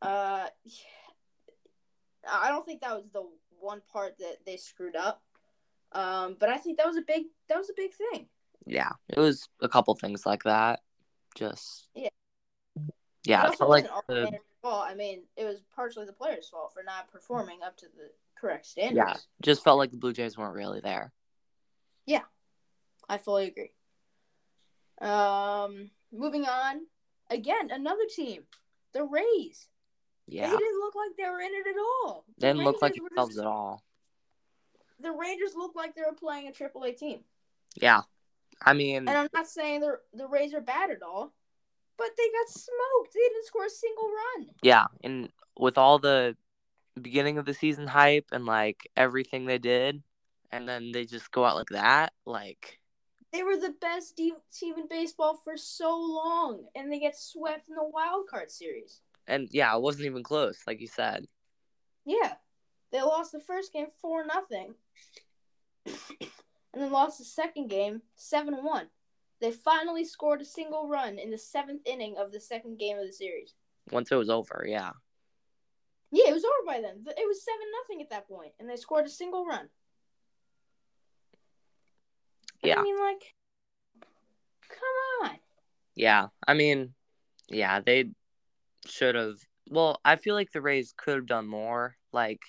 Uh, 0.00 0.46
I 2.30 2.48
don't 2.48 2.64
think 2.64 2.80
that 2.82 2.94
was 2.94 3.10
the 3.12 3.24
one 3.58 3.82
part 3.92 4.16
that 4.18 4.36
they 4.46 4.56
screwed 4.56 4.94
up. 4.94 5.22
Um, 5.90 6.36
but 6.38 6.48
I 6.48 6.58
think 6.58 6.78
that 6.78 6.86
was 6.86 6.96
a 6.96 7.02
big 7.02 7.24
that 7.48 7.58
was 7.58 7.68
a 7.68 7.74
big 7.76 7.90
thing. 7.94 8.28
Yeah, 8.64 8.90
it 9.08 9.18
was 9.18 9.48
a 9.60 9.68
couple 9.68 9.94
things 9.96 10.24
like 10.24 10.44
that. 10.44 10.80
Just 11.34 11.88
Yeah. 11.94 12.10
yeah, 13.24 13.42
also 13.44 13.56
felt 13.56 13.70
like 13.70 13.86
the, 14.06 14.38
fault. 14.62 14.86
I 14.86 14.94
mean, 14.94 15.22
it 15.36 15.44
was 15.44 15.62
partially 15.74 16.06
the 16.06 16.12
players' 16.12 16.48
fault 16.48 16.72
for 16.74 16.82
not 16.84 17.10
performing 17.10 17.62
up 17.62 17.76
to 17.78 17.86
the 17.86 18.10
correct 18.38 18.66
standards. 18.66 18.96
yeah, 18.96 19.16
just 19.42 19.64
felt 19.64 19.78
like 19.78 19.90
the 19.90 19.96
Blue 19.96 20.12
Jays 20.12 20.36
weren't 20.36 20.54
really 20.54 20.80
there. 20.80 21.12
Yeah, 22.06 22.22
I 23.08 23.18
fully 23.18 23.46
agree. 23.46 23.72
Um, 25.00 25.90
moving 26.12 26.44
on. 26.46 26.80
Again, 27.30 27.70
another 27.70 28.04
team, 28.14 28.42
the 28.92 29.04
Rays. 29.04 29.68
Yeah, 30.26 30.50
They 30.50 30.56
didn't 30.56 30.80
look 30.80 30.94
like 30.94 31.16
they 31.16 31.24
were 31.28 31.40
in 31.40 31.52
it 31.52 31.66
at 31.66 31.76
all. 31.78 32.24
They 32.38 32.48
didn't 32.48 32.64
look 32.64 32.82
like 32.82 32.94
themselves 32.94 33.30
just- 33.34 33.40
at 33.40 33.46
all. 33.46 33.82
The 35.00 35.12
Rangers 35.12 35.54
looked 35.54 35.76
like 35.76 35.94
they 35.94 36.02
were 36.02 36.14
playing 36.16 36.48
a 36.48 36.52
AAA 36.52 36.92
team. 36.92 37.24
Yeah, 37.80 38.02
I 38.60 38.72
mean, 38.72 39.08
And 39.08 39.10
I'm 39.10 39.28
not 39.32 39.46
saying 39.46 39.80
the 39.80 40.00
the 40.12 40.26
Rays 40.26 40.52
are 40.54 40.60
bad 40.60 40.90
at 40.90 41.02
all, 41.02 41.32
but 41.96 42.10
they 42.16 42.28
got 42.30 42.48
smoked. 42.48 43.12
They 43.14 43.20
didn't 43.20 43.46
score 43.46 43.66
a 43.66 43.70
single 43.70 44.10
run. 44.10 44.50
yeah, 44.62 44.86
and 45.04 45.30
with 45.56 45.78
all 45.78 45.98
the 46.00 46.36
beginning 47.00 47.38
of 47.38 47.44
the 47.46 47.54
season 47.54 47.86
hype 47.86 48.26
and 48.32 48.44
like 48.44 48.90
everything 48.96 49.44
they 49.46 49.58
did, 49.58 50.02
and 50.50 50.68
then 50.68 50.90
they 50.90 51.04
just 51.04 51.30
go 51.30 51.44
out 51.44 51.54
like 51.56 51.68
that, 51.68 52.12
like 52.26 52.77
They 53.32 53.42
were 53.42 53.56
the 53.56 53.74
best 53.80 54.16
de- 54.16 54.32
team 54.52 54.76
in 54.78 54.88
baseball 54.88 55.36
for 55.44 55.56
so 55.56 55.96
long, 55.98 56.64
and 56.74 56.90
they 56.90 56.98
get 56.98 57.16
swept 57.18 57.68
in 57.68 57.74
the 57.74 57.84
wild 57.84 58.26
card 58.28 58.50
series. 58.50 59.00
and 59.26 59.48
yeah, 59.50 59.74
it 59.76 59.82
wasn't 59.82 60.06
even 60.06 60.22
close, 60.22 60.62
like 60.66 60.80
you 60.80 60.86
said. 60.86 61.26
Yeah, 62.06 62.34
they 62.90 63.02
lost 63.02 63.32
the 63.32 63.40
first 63.40 63.72
game 63.72 63.88
four 64.00 64.24
nothing, 64.24 64.74
and 65.84 65.94
then 66.82 66.90
lost 66.90 67.18
the 67.18 67.24
second 67.24 67.68
game 67.68 68.00
seven 68.16 68.64
one. 68.64 68.88
They 69.40 69.52
finally 69.52 70.04
scored 70.04 70.40
a 70.40 70.44
single 70.44 70.88
run 70.88 71.18
in 71.18 71.30
the 71.30 71.38
seventh 71.38 71.82
inning 71.86 72.16
of 72.18 72.32
the 72.32 72.40
second 72.40 72.78
game 72.78 72.98
of 72.98 73.06
the 73.06 73.12
series. 73.12 73.54
Once 73.92 74.10
it 74.10 74.16
was 74.16 74.30
over, 74.30 74.64
yeah, 74.66 74.90
Yeah, 76.10 76.30
it 76.30 76.34
was 76.34 76.44
over 76.44 76.66
by 76.66 76.80
then. 76.80 77.04
It 77.06 77.26
was 77.28 77.44
seven 77.44 77.66
nothing 77.82 78.02
at 78.02 78.10
that 78.10 78.26
point, 78.28 78.52
and 78.58 78.68
they 78.68 78.76
scored 78.76 79.06
a 79.06 79.10
single 79.10 79.44
run. 79.46 79.68
Yeah. 82.62 82.78
I 82.78 82.82
mean, 82.82 82.98
like, 82.98 83.34
come 84.68 85.30
on. 85.30 85.36
yeah. 85.94 86.26
I 86.46 86.54
mean, 86.54 86.94
yeah, 87.48 87.80
they 87.80 88.10
should 88.86 89.14
have. 89.14 89.36
Well, 89.70 90.00
I 90.04 90.16
feel 90.16 90.34
like 90.34 90.50
the 90.52 90.60
Rays 90.60 90.94
could 90.96 91.16
have 91.16 91.26
done 91.26 91.46
more. 91.46 91.96
Like, 92.12 92.40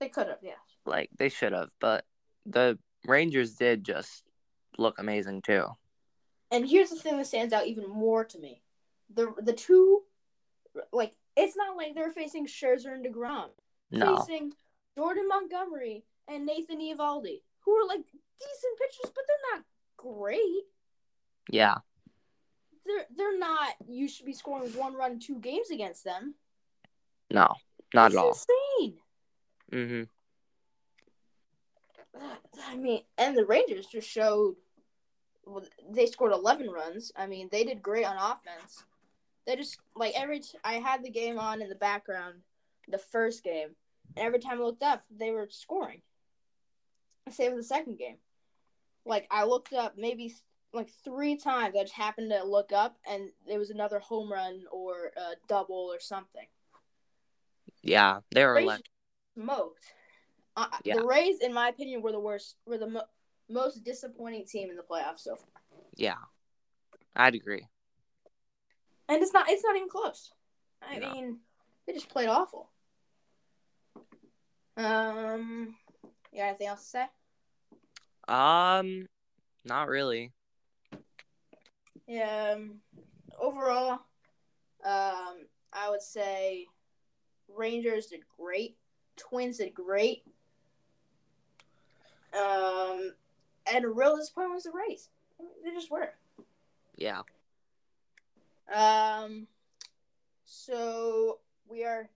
They 0.00 0.08
could 0.08 0.28
have, 0.28 0.38
yeah. 0.42 0.52
like 0.86 1.10
they 1.18 1.28
should 1.28 1.52
have, 1.52 1.70
but 1.80 2.04
the 2.46 2.78
Rangers 3.06 3.54
did 3.54 3.84
just 3.84 4.24
look 4.78 4.98
amazing 4.98 5.42
too. 5.42 5.66
And 6.50 6.68
here's 6.68 6.90
the 6.90 6.96
thing 6.96 7.16
that 7.18 7.26
stands 7.26 7.52
out 7.52 7.66
even 7.66 7.88
more 7.88 8.24
to 8.24 8.38
me: 8.38 8.62
the 9.14 9.34
the 9.42 9.52
two, 9.52 10.02
like, 10.92 11.14
it's 11.36 11.56
not 11.56 11.76
like 11.76 11.94
they're 11.94 12.10
facing 12.10 12.46
Scherzer 12.46 12.94
and 12.94 13.04
Degrom, 13.04 13.48
No, 13.90 14.16
facing 14.16 14.52
Jordan 14.96 15.28
Montgomery 15.28 16.04
and 16.28 16.46
Nathan 16.46 16.80
Eovaldi, 16.80 17.42
who 17.60 17.72
are 17.72 17.86
like 17.86 18.04
decent 18.38 18.78
pitchers, 18.78 19.12
but 19.14 19.24
they're 19.26 19.56
not 19.56 19.64
great. 19.96 20.64
yeah, 21.50 21.76
They're 22.86 23.06
they're 23.16 23.38
not. 23.38 23.74
You 23.88 24.08
should 24.08 24.26
be 24.26 24.32
scoring 24.32 24.70
one 24.72 24.94
run 24.94 25.18
two 25.18 25.38
games 25.40 25.70
against 25.70 26.04
them. 26.04 26.34
no, 27.30 27.54
not 27.94 28.06
It's 28.12 28.16
at 28.16 28.20
all. 28.20 28.28
Insane. 28.80 28.98
Mm-hmm. 29.72 30.02
I 32.68 32.76
mean, 32.76 33.02
and 33.18 33.36
the 33.36 33.44
Rangers 33.44 33.86
just 33.86 34.08
showed. 34.08 34.56
Well, 35.46 35.64
they 35.90 36.06
scored 36.06 36.32
11 36.32 36.70
runs. 36.70 37.12
I 37.14 37.26
mean, 37.26 37.48
they 37.52 37.64
did 37.64 37.82
great 37.82 38.06
on 38.06 38.16
offense. 38.16 38.84
They 39.46 39.56
just 39.56 39.78
like 39.94 40.14
every 40.16 40.40
t- 40.40 40.56
I 40.64 40.74
had 40.74 41.02
the 41.04 41.10
game 41.10 41.38
on 41.38 41.60
in 41.60 41.68
the 41.68 41.74
background, 41.74 42.36
the 42.88 42.96
first 42.96 43.44
game, 43.44 43.68
and 44.16 44.26
every 44.26 44.38
time 44.38 44.58
I 44.58 44.64
looked 44.64 44.82
up, 44.82 45.02
they 45.14 45.32
were 45.32 45.46
scoring. 45.50 46.00
Same 47.30 47.52
with 47.54 47.62
the 47.62 47.66
second 47.68 47.98
game. 47.98 48.16
Like 49.06 49.26
I 49.30 49.44
looked 49.44 49.72
up 49.72 49.94
maybe 49.96 50.34
like 50.72 50.90
three 51.04 51.36
times. 51.36 51.74
I 51.76 51.82
just 51.82 51.94
happened 51.94 52.30
to 52.30 52.44
look 52.44 52.72
up, 52.72 52.96
and 53.08 53.30
there 53.46 53.58
was 53.58 53.70
another 53.70 53.98
home 53.98 54.30
run 54.32 54.64
or 54.70 55.10
a 55.16 55.34
double 55.48 55.90
or 55.92 56.00
something. 56.00 56.46
Yeah, 57.82 58.20
they 58.30 58.44
were 58.44 58.60
like, 58.62 58.82
smoked. 59.34 59.84
Uh, 60.56 60.66
Yeah. 60.84 60.96
The 60.96 61.04
Rays, 61.04 61.40
in 61.40 61.52
my 61.52 61.68
opinion, 61.68 62.02
were 62.02 62.12
the 62.12 62.20
worst. 62.20 62.56
Were 62.66 62.78
the 62.78 62.88
mo- 62.88 63.08
most 63.48 63.84
disappointing 63.84 64.46
team 64.46 64.70
in 64.70 64.76
the 64.76 64.82
playoffs 64.82 65.20
so 65.20 65.36
far, 65.36 65.62
yeah, 65.96 66.14
I'd 67.16 67.34
agree. 67.34 67.66
and 69.08 69.22
it's 69.22 69.32
not. 69.32 69.48
It's 69.48 69.64
not 69.64 69.76
even 69.76 69.88
close. 69.88 70.32
I 70.82 70.98
No. 70.98 71.12
mean, 71.12 71.38
they 71.86 71.92
just 71.94 72.08
played 72.08 72.28
awful. 72.28 72.70
Um, 74.76 75.76
you 76.34 76.40
got 76.40 76.48
anything 76.48 76.66
else 76.66 76.82
to 76.82 76.88
say? 76.88 77.06
Um, 78.28 79.06
not 79.64 79.88
really. 79.88 80.32
Um, 82.08 82.80
overall, 83.40 84.00
um, 84.84 85.46
I 85.72 85.88
would 85.90 86.02
say 86.02 86.66
Rangers 87.48 88.06
did 88.06 88.20
great. 88.38 88.76
Twins 89.16 89.58
did 89.58 89.72
great. 89.74 90.24
Um, 92.36 93.12
and 93.72 93.84
a 93.84 93.88
real 93.88 94.16
disappointment 94.16 94.56
was 94.56 94.64
the 94.64 94.72
Rays. 94.72 95.08
They 95.64 95.70
just 95.70 95.90
were. 95.90 96.12
Yeah, 96.96 97.22
Um, 98.72 99.46
so 100.44 101.38
we 101.68 101.84
are 101.84 102.08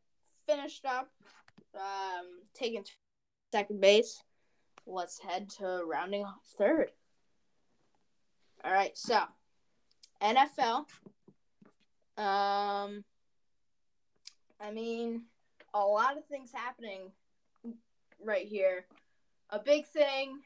finished 0.47 0.85
up. 0.85 1.11
Um, 1.75 2.41
taking 2.55 2.83
t- 2.85 2.93
second 3.53 3.81
base. 3.81 4.23
Let's 4.87 5.19
head 5.19 5.51
to 5.59 5.83
rounding 5.85 6.25
third. 6.57 6.91
All 8.65 8.73
right, 8.73 8.97
so 8.97 9.21
NFL. 10.23 10.87
Um, 12.17 13.05
I 14.61 14.73
mean, 14.73 15.23
a 15.75 15.81
lot 15.81 16.17
of 16.17 16.25
things 16.27 16.51
happening 16.53 17.13
right 18.25 18.47
here. 18.47 18.87
a 19.51 19.59
big 19.59 19.87
thing. 19.87 20.41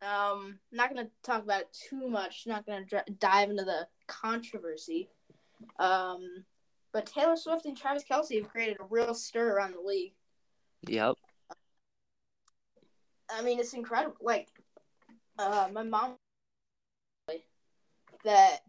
Um, 0.00 0.58
not 0.72 0.88
gonna 0.88 1.08
talk 1.22 1.44
about 1.44 1.60
it 1.62 1.76
too 1.88 2.08
much. 2.08 2.44
Not 2.46 2.66
gonna 2.66 2.84
dr- 2.84 3.18
dive 3.20 3.50
into 3.50 3.64
the 3.64 3.86
controversy. 4.08 5.08
Um, 5.78 6.44
but 6.92 7.06
Taylor 7.06 7.36
Swift 7.36 7.66
and 7.66 7.76
Travis 7.76 8.04
Kelce 8.10 8.40
have 8.40 8.50
created 8.50 8.78
a 8.80 8.84
real 8.90 9.14
stir 9.14 9.54
around 9.54 9.74
the 9.74 9.80
league. 9.80 10.14
Yep. 10.88 11.16
I 13.32 13.42
mean, 13.42 13.58
it's 13.58 13.74
incredible. 13.74 14.16
Like, 14.20 14.48
uh, 15.38 15.68
my 15.72 15.82
mom 15.82 16.16
that 18.24 18.60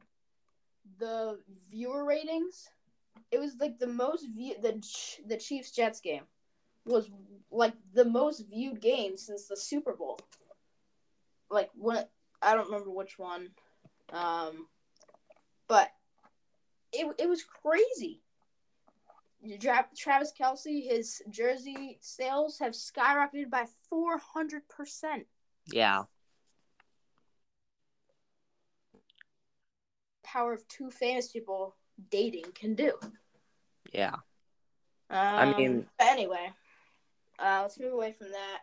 the 1.00 1.40
viewer 1.70 2.06
ratings, 2.06 2.70
it 3.32 3.40
was 3.40 3.56
like 3.60 3.78
the 3.78 3.88
most 3.88 4.26
view 4.34 4.56
the 4.62 4.82
the 5.28 5.38
Chiefs 5.38 5.72
Jets 5.72 6.00
game 6.00 6.24
was 6.86 7.10
like 7.52 7.74
the 7.94 8.06
most 8.06 8.46
viewed 8.50 8.82
game 8.82 9.18
since 9.18 9.48
the 9.48 9.58
Super 9.58 9.94
Bowl. 9.94 10.20
Like 11.50 11.70
what 11.76 12.10
I 12.42 12.56
don't 12.56 12.66
remember 12.66 12.90
which 12.90 13.20
one, 13.20 13.50
um, 14.12 14.68
but 15.68 15.90
it 16.92 17.08
it 17.20 17.30
was 17.30 17.44
crazy. 17.44 18.23
Tra- 19.60 19.88
Travis 19.98 20.32
Kelce, 20.40 20.88
his 20.88 21.22
jersey 21.30 21.98
sales 22.02 22.60
have 22.60 22.74
skyrocketed 22.74 23.50
by 23.50 23.66
four 23.90 24.18
hundred 24.18 24.68
percent. 24.70 25.26
Yeah. 25.68 26.04
Power 30.24 30.54
of 30.54 30.68
two 30.68 30.90
famous 30.90 31.28
people 31.28 31.76
dating 32.10 32.46
can 32.56 32.76
do. 32.76 32.94
Yeah. 33.94 34.16
Um, 35.10 35.56
mean- 35.58 35.88
but 36.00 36.08
anyway, 36.08 36.52
uh, 37.38 37.60
let's 37.64 37.80
move 37.80 37.94
away 37.94 38.14
from 38.14 38.32
that. 38.32 38.60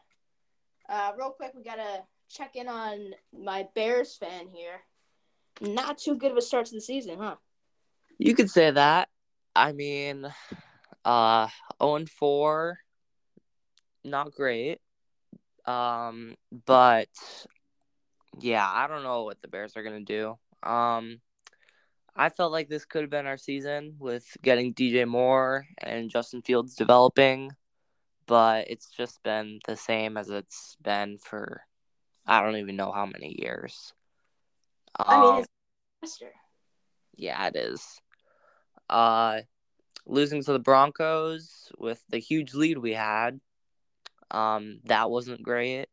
Uh, 0.89 1.13
real 1.17 1.31
quick, 1.31 1.53
we 1.55 1.63
gotta 1.63 2.03
check 2.29 2.57
in 2.57 2.69
on 2.69 3.15
my 3.33 3.69
Bears 3.75 4.17
fan 4.17 4.49
here. 4.49 4.81
Not 5.61 5.99
too 5.99 6.17
good 6.17 6.33
of 6.33 6.39
a 6.39 6.43
start 6.43 6.67
to 6.67 6.75
the 6.75 6.81
season, 6.81 7.19
huh? 7.19 7.37
You 8.19 8.35
could 8.35 8.51
say 8.51 8.71
that. 8.71 9.09
I 9.55 9.73
mean, 9.73 10.27
uh, 11.05 11.49
0 11.83 11.97
and 11.97 12.11
4, 12.11 12.79
not 14.05 14.33
great. 14.33 14.81
Um, 15.67 16.37
but 16.67 17.09
yeah, 18.41 18.69
I 18.69 18.87
don't 18.87 19.03
know 19.03 19.25
what 19.25 19.41
the 19.43 19.49
Bears 19.49 19.77
are 19.77 19.83
gonna 19.83 20.01
do. 20.01 20.39
Um, 20.63 21.21
I 22.17 22.29
felt 22.29 22.53
like 22.53 22.69
this 22.69 22.85
could 22.85 23.03
have 23.03 23.11
been 23.11 23.27
our 23.27 23.37
season 23.37 23.97
with 23.99 24.27
getting 24.43 24.75
DJ 24.75 25.07
Moore 25.07 25.67
and 25.79 26.11
Justin 26.11 26.43
Fields 26.43 26.75
developing, 26.75 27.53
but 28.27 28.69
it's 28.71 28.91
just 28.91 29.23
been 29.23 29.61
the 29.67 29.77
same 29.77 30.17
as 30.17 30.29
it's 30.31 30.77
been 30.83 31.19
for 31.19 31.63
I 32.27 32.43
don't 32.43 32.57
even 32.57 32.77
know 32.77 32.93
how 32.93 33.07
many 33.07 33.37
years. 33.41 33.93
I 34.97 35.21
mean, 35.21 35.33
Um, 35.33 35.39
it's 35.39 35.49
faster. 36.01 36.33
yeah, 37.15 37.47
it 37.47 37.57
is. 37.57 38.01
Uh, 38.89 39.41
losing 40.11 40.43
to 40.43 40.53
the 40.53 40.59
Broncos 40.59 41.71
with 41.79 42.03
the 42.09 42.19
huge 42.19 42.55
lead 42.55 42.79
we 42.79 42.93
had, 42.93 43.41
um, 44.31 44.81
that 44.85 45.11
wasn't 45.11 45.43
great. 45.43 45.87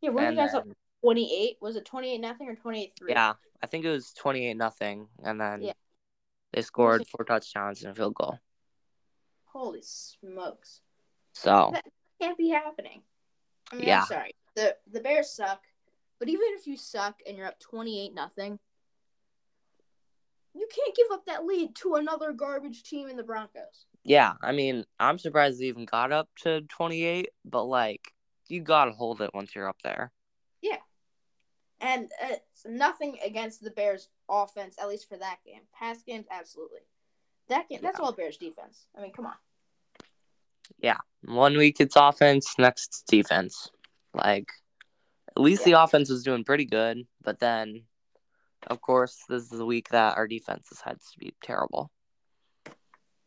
Yeah, 0.00 0.10
when 0.10 0.30
you 0.32 0.36
guys 0.36 0.54
up 0.54 0.66
twenty 1.02 1.34
eight? 1.34 1.56
Was 1.60 1.76
it 1.76 1.84
twenty 1.84 2.14
eight 2.14 2.20
nothing 2.20 2.48
or 2.48 2.54
twenty 2.54 2.84
eight 2.84 2.92
three? 2.98 3.12
yeah, 3.12 3.34
I 3.62 3.66
think 3.66 3.84
it 3.84 3.90
was 3.90 4.12
twenty 4.12 4.48
eight 4.48 4.56
nothing, 4.56 5.08
and 5.22 5.40
then 5.40 5.62
Yeah. 5.62 5.72
they 6.52 6.62
scored 6.62 7.06
four 7.08 7.24
touchdowns 7.24 7.82
and 7.82 7.92
a 7.92 7.94
field 7.94 8.14
goal. 8.14 8.38
Holy 9.46 9.82
smokes! 9.82 10.80
So 11.32 11.70
that 11.72 11.84
Can't 12.20 12.38
be 12.38 12.48
happening. 12.48 13.02
I 13.72 13.76
mean, 13.76 13.88
Yeah. 13.88 14.00
I'm 14.02 14.06
sorry. 14.06 14.34
the 14.54 14.76
The 14.90 15.00
Bears 15.00 15.30
suck, 15.30 15.62
but 16.18 16.28
even 16.28 16.46
if 16.50 16.66
you 16.66 16.76
suck 16.76 17.20
and 17.26 17.36
you're 17.36 17.46
up 17.46 17.58
twenty 17.58 18.00
eight 18.04 18.14
nothing, 18.14 18.58
you 20.56 20.68
can't 20.74 20.96
give 20.96 21.06
up 21.12 21.26
that 21.26 21.44
lead 21.44 21.74
to 21.76 21.94
another 21.94 22.32
garbage 22.32 22.82
team 22.82 23.08
in 23.08 23.16
the 23.16 23.22
Broncos. 23.22 23.86
yeah, 24.04 24.32
I 24.42 24.52
mean, 24.52 24.84
I'm 24.98 25.18
surprised 25.18 25.60
they 25.60 25.66
even 25.66 25.84
got 25.84 26.12
up 26.12 26.28
to 26.42 26.62
twenty 26.62 27.04
eight, 27.04 27.30
but 27.44 27.64
like 27.64 28.12
you 28.48 28.60
gotta 28.60 28.92
hold 28.92 29.20
it 29.20 29.30
once 29.34 29.54
you're 29.54 29.68
up 29.68 29.80
there. 29.82 30.12
Yeah, 30.62 30.78
and 31.80 32.10
it's 32.22 32.64
nothing 32.64 33.18
against 33.24 33.62
the 33.62 33.70
Bears' 33.70 34.08
offense, 34.28 34.76
at 34.80 34.88
least 34.88 35.08
for 35.08 35.16
that 35.16 35.38
game. 35.44 35.62
Pass 35.72 36.02
games, 36.02 36.26
absolutely. 36.30 36.80
That 37.48 37.68
game, 37.68 37.80
that's 37.82 38.00
all 38.00 38.12
Bears 38.12 38.36
defense. 38.38 38.86
I 38.96 39.02
mean, 39.02 39.12
come 39.12 39.26
on. 39.26 39.34
Yeah, 40.80 40.98
one 41.24 41.56
week 41.56 41.80
it's 41.80 41.96
offense, 41.96 42.54
next 42.58 42.86
it's 42.88 43.02
defense. 43.02 43.70
Like, 44.14 44.48
at 45.36 45.40
least 45.42 45.64
the 45.64 45.72
offense 45.72 46.10
was 46.10 46.24
doing 46.24 46.42
pretty 46.44 46.64
good, 46.64 47.06
but 47.22 47.38
then, 47.38 47.82
of 48.66 48.80
course, 48.80 49.22
this 49.28 49.44
is 49.44 49.58
the 49.58 49.66
week 49.66 49.88
that 49.90 50.16
our 50.16 50.26
defense 50.26 50.68
decides 50.68 51.10
to 51.12 51.18
be 51.18 51.34
terrible. 51.42 51.90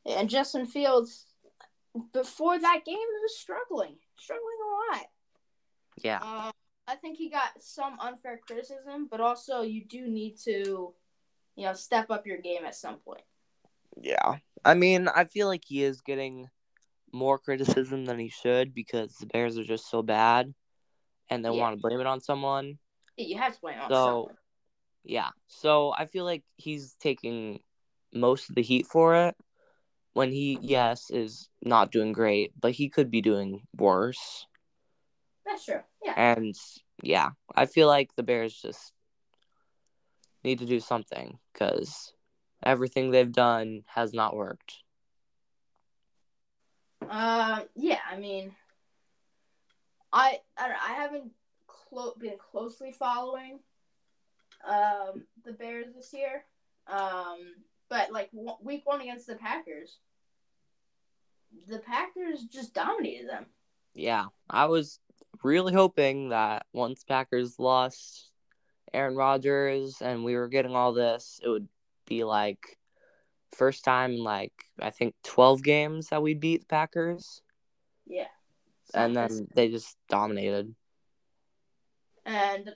And 0.06 0.30
Justin 0.30 0.66
Fields, 0.66 1.26
before 2.14 2.58
that 2.60 2.86
game, 2.86 2.98
he 2.98 3.22
was 3.22 3.38
struggling, 3.38 3.96
struggling 4.18 4.58
a 4.64 4.96
lot. 4.96 5.06
Yeah, 6.04 6.20
Um, 6.20 6.52
I 6.88 6.96
think 6.96 7.18
he 7.18 7.30
got 7.30 7.62
some 7.62 8.00
unfair 8.00 8.40
criticism, 8.46 9.08
but 9.12 9.22
also 9.22 9.62
you 9.62 9.86
do 9.86 10.08
need 10.08 10.38
to, 10.46 10.94
you 11.56 11.66
know, 11.66 11.74
step 11.74 12.10
up 12.10 12.26
your 12.26 12.38
game 12.38 12.66
at 12.66 12.76
some 12.76 12.98
point. 12.98 13.22
yeah. 14.02 14.38
I 14.66 14.74
mean, 14.74 15.08
I 15.08 15.24
feel 15.26 15.48
like 15.48 15.64
he 15.66 15.84
is 15.84 16.02
getting 16.02 16.50
more 17.14 17.38
criticism 17.40 18.06
than 18.06 18.20
he 18.20 18.30
should 18.30 18.74
because 18.74 19.16
the 19.16 19.26
Bears 19.26 19.58
are 19.58 19.64
just 19.64 19.90
so 19.90 20.02
bad, 20.02 20.54
and 21.30 21.44
they 21.44 21.50
Yeah. 21.50 21.62
want 21.62 21.76
to 21.78 21.82
blame 21.82 22.00
it 22.00 22.08
on 22.08 22.20
someone. 22.22 22.78
You 23.18 23.38
have 23.38 23.56
to 23.56 23.62
blame 23.62 23.78
it 23.78 23.82
on 23.84 23.90
So- 23.90 23.96
someone. 24.06 24.38
Yeah. 25.10 25.30
So 25.48 25.92
I 25.98 26.06
feel 26.06 26.24
like 26.24 26.44
he's 26.56 26.94
taking 27.00 27.62
most 28.14 28.48
of 28.48 28.56
the 28.56 28.62
heat 28.62 28.86
for 28.86 29.16
it 29.16 29.36
when 30.14 30.32
he, 30.32 30.60
yes, 30.62 31.10
is 31.10 31.50
not 31.64 31.92
doing 31.92 32.14
great, 32.14 32.54
but 32.62 32.74
he 32.74 32.90
could 32.90 33.10
be 33.10 33.20
doing 33.20 33.64
worse. 33.76 34.46
That's 35.48 35.66
true. 35.66 35.80
Yeah. 36.06 36.14
And 36.16 36.54
yeah, 37.02 37.30
I 37.56 37.66
feel 37.66 37.88
like 37.88 38.16
the 38.16 38.22
Bears 38.22 38.54
just 38.54 38.94
need 40.44 40.60
to 40.60 40.68
do 40.68 40.80
something 40.80 41.40
because 41.54 42.14
everything 42.64 43.10
they've 43.10 43.32
done 43.32 43.82
has 43.88 44.14
not 44.14 44.36
worked. 44.36 44.76
Um. 47.10 47.64
Yeah. 47.76 47.98
I 48.08 48.20
mean, 48.20 48.54
I 50.14 50.38
I 50.56 50.62
don't 50.68 50.70
know, 50.70 50.76
I 50.88 50.94
haven't 50.94 51.32
clo- 51.66 52.14
been 52.20 52.38
closely 52.38 52.92
following 52.92 53.62
um 54.68 55.24
the 55.46 55.54
Bears 55.54 55.94
this 55.96 56.14
year. 56.14 56.46
Um. 56.88 57.56
But 57.90 58.12
like 58.12 58.32
w- 58.32 58.58
week 58.62 58.86
one 58.86 59.02
against 59.02 59.26
the 59.26 59.36
Packers, 59.36 59.98
the 61.68 61.80
Packers 61.80 62.44
just 62.44 62.74
dominated 62.74 63.28
them. 63.28 63.48
Yeah, 63.96 64.26
I 64.48 64.66
was 64.66 65.00
really 65.44 65.74
hoping 65.74 66.30
that 66.30 66.68
once 66.72 67.04
Packers 67.04 67.58
lost 67.58 68.30
Aaron 68.94 69.16
Rodgers 69.16 70.02
and 70.02 70.24
we 70.24 70.36
were 70.36 70.48
getting 70.48 70.76
all 70.76 70.94
this, 70.94 71.40
it 71.44 71.50
would 71.50 71.68
be 72.06 72.24
like 72.24 72.78
first 73.54 73.84
time 73.84 74.12
in 74.12 74.24
like 74.24 74.54
I 74.80 74.92
think 74.92 75.16
12 75.24 75.64
games 75.64 76.10
that 76.10 76.22
we 76.22 76.36
beat 76.36 76.62
the 76.62 76.66
Packers 76.68 77.42
Yeah. 78.06 78.28
and 78.94 79.16
So 79.16 79.28
then 79.28 79.48
they 79.56 79.70
just 79.70 79.98
dominated. 80.10 80.76
And 82.26 82.70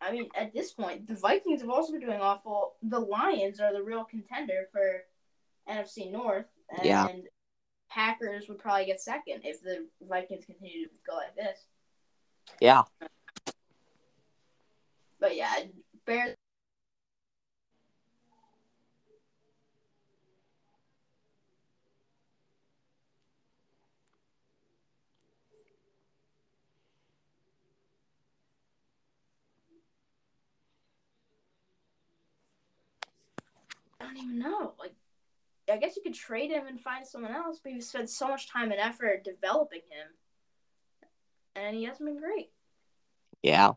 I 0.00 0.12
mean, 0.12 0.28
at 0.36 0.52
this 0.52 0.72
point, 0.72 1.06
the 1.06 1.14
Vikings 1.14 1.62
have 1.62 1.70
also 1.70 1.92
been 1.92 2.02
doing 2.02 2.20
awful. 2.20 2.76
The 2.82 2.98
Lions 3.00 3.60
are 3.60 3.72
the 3.72 3.82
real 3.82 4.04
contender 4.04 4.68
for 4.72 5.04
NFC 5.68 6.10
North, 6.10 6.46
and 6.70 6.84
Yeah. 6.86 7.08
Packers 7.88 8.48
would 8.48 8.58
probably 8.58 8.86
get 8.86 9.00
second 9.00 9.42
if 9.44 9.62
the 9.62 9.88
Vikings 10.02 10.44
continue 10.44 10.86
to 10.86 10.94
go 11.06 11.14
like 11.14 11.34
this. 11.34 11.66
Yeah. 12.60 12.82
But 15.18 15.34
yeah, 15.36 15.64
Bears. 16.04 16.36
I 34.06 34.14
don't 34.14 34.22
even 34.22 34.38
know. 34.38 34.74
Like, 34.78 34.94
I 35.70 35.76
guess 35.78 35.96
you 35.96 36.02
could 36.02 36.14
trade 36.14 36.50
him 36.50 36.66
and 36.66 36.80
find 36.80 37.04
someone 37.06 37.32
else, 37.32 37.58
but 37.62 37.72
you've 37.72 37.82
spent 37.82 38.08
so 38.08 38.28
much 38.28 38.48
time 38.48 38.70
and 38.70 38.80
effort 38.80 39.24
developing 39.24 39.80
him, 39.90 40.08
and 41.56 41.74
he 41.76 41.84
hasn't 41.84 42.06
been 42.06 42.20
great. 42.20 42.50
Yeah. 43.42 43.72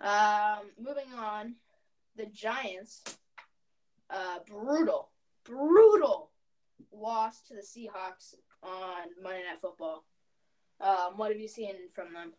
Um, 0.00 0.70
moving 0.78 1.12
on, 1.16 1.56
the 2.16 2.26
Giants, 2.26 3.02
uh, 4.08 4.38
brutal, 4.46 5.10
brutal 5.44 6.30
loss 6.92 7.42
to 7.42 7.54
the 7.54 7.62
Seahawks 7.62 8.34
on 8.62 9.08
Monday 9.22 9.42
Night 9.48 9.60
Football. 9.60 10.04
Um, 10.80 11.16
what 11.16 11.30
have 11.30 11.40
you 11.40 11.48
seen 11.48 11.74
from 11.92 12.14
them? 12.14 12.32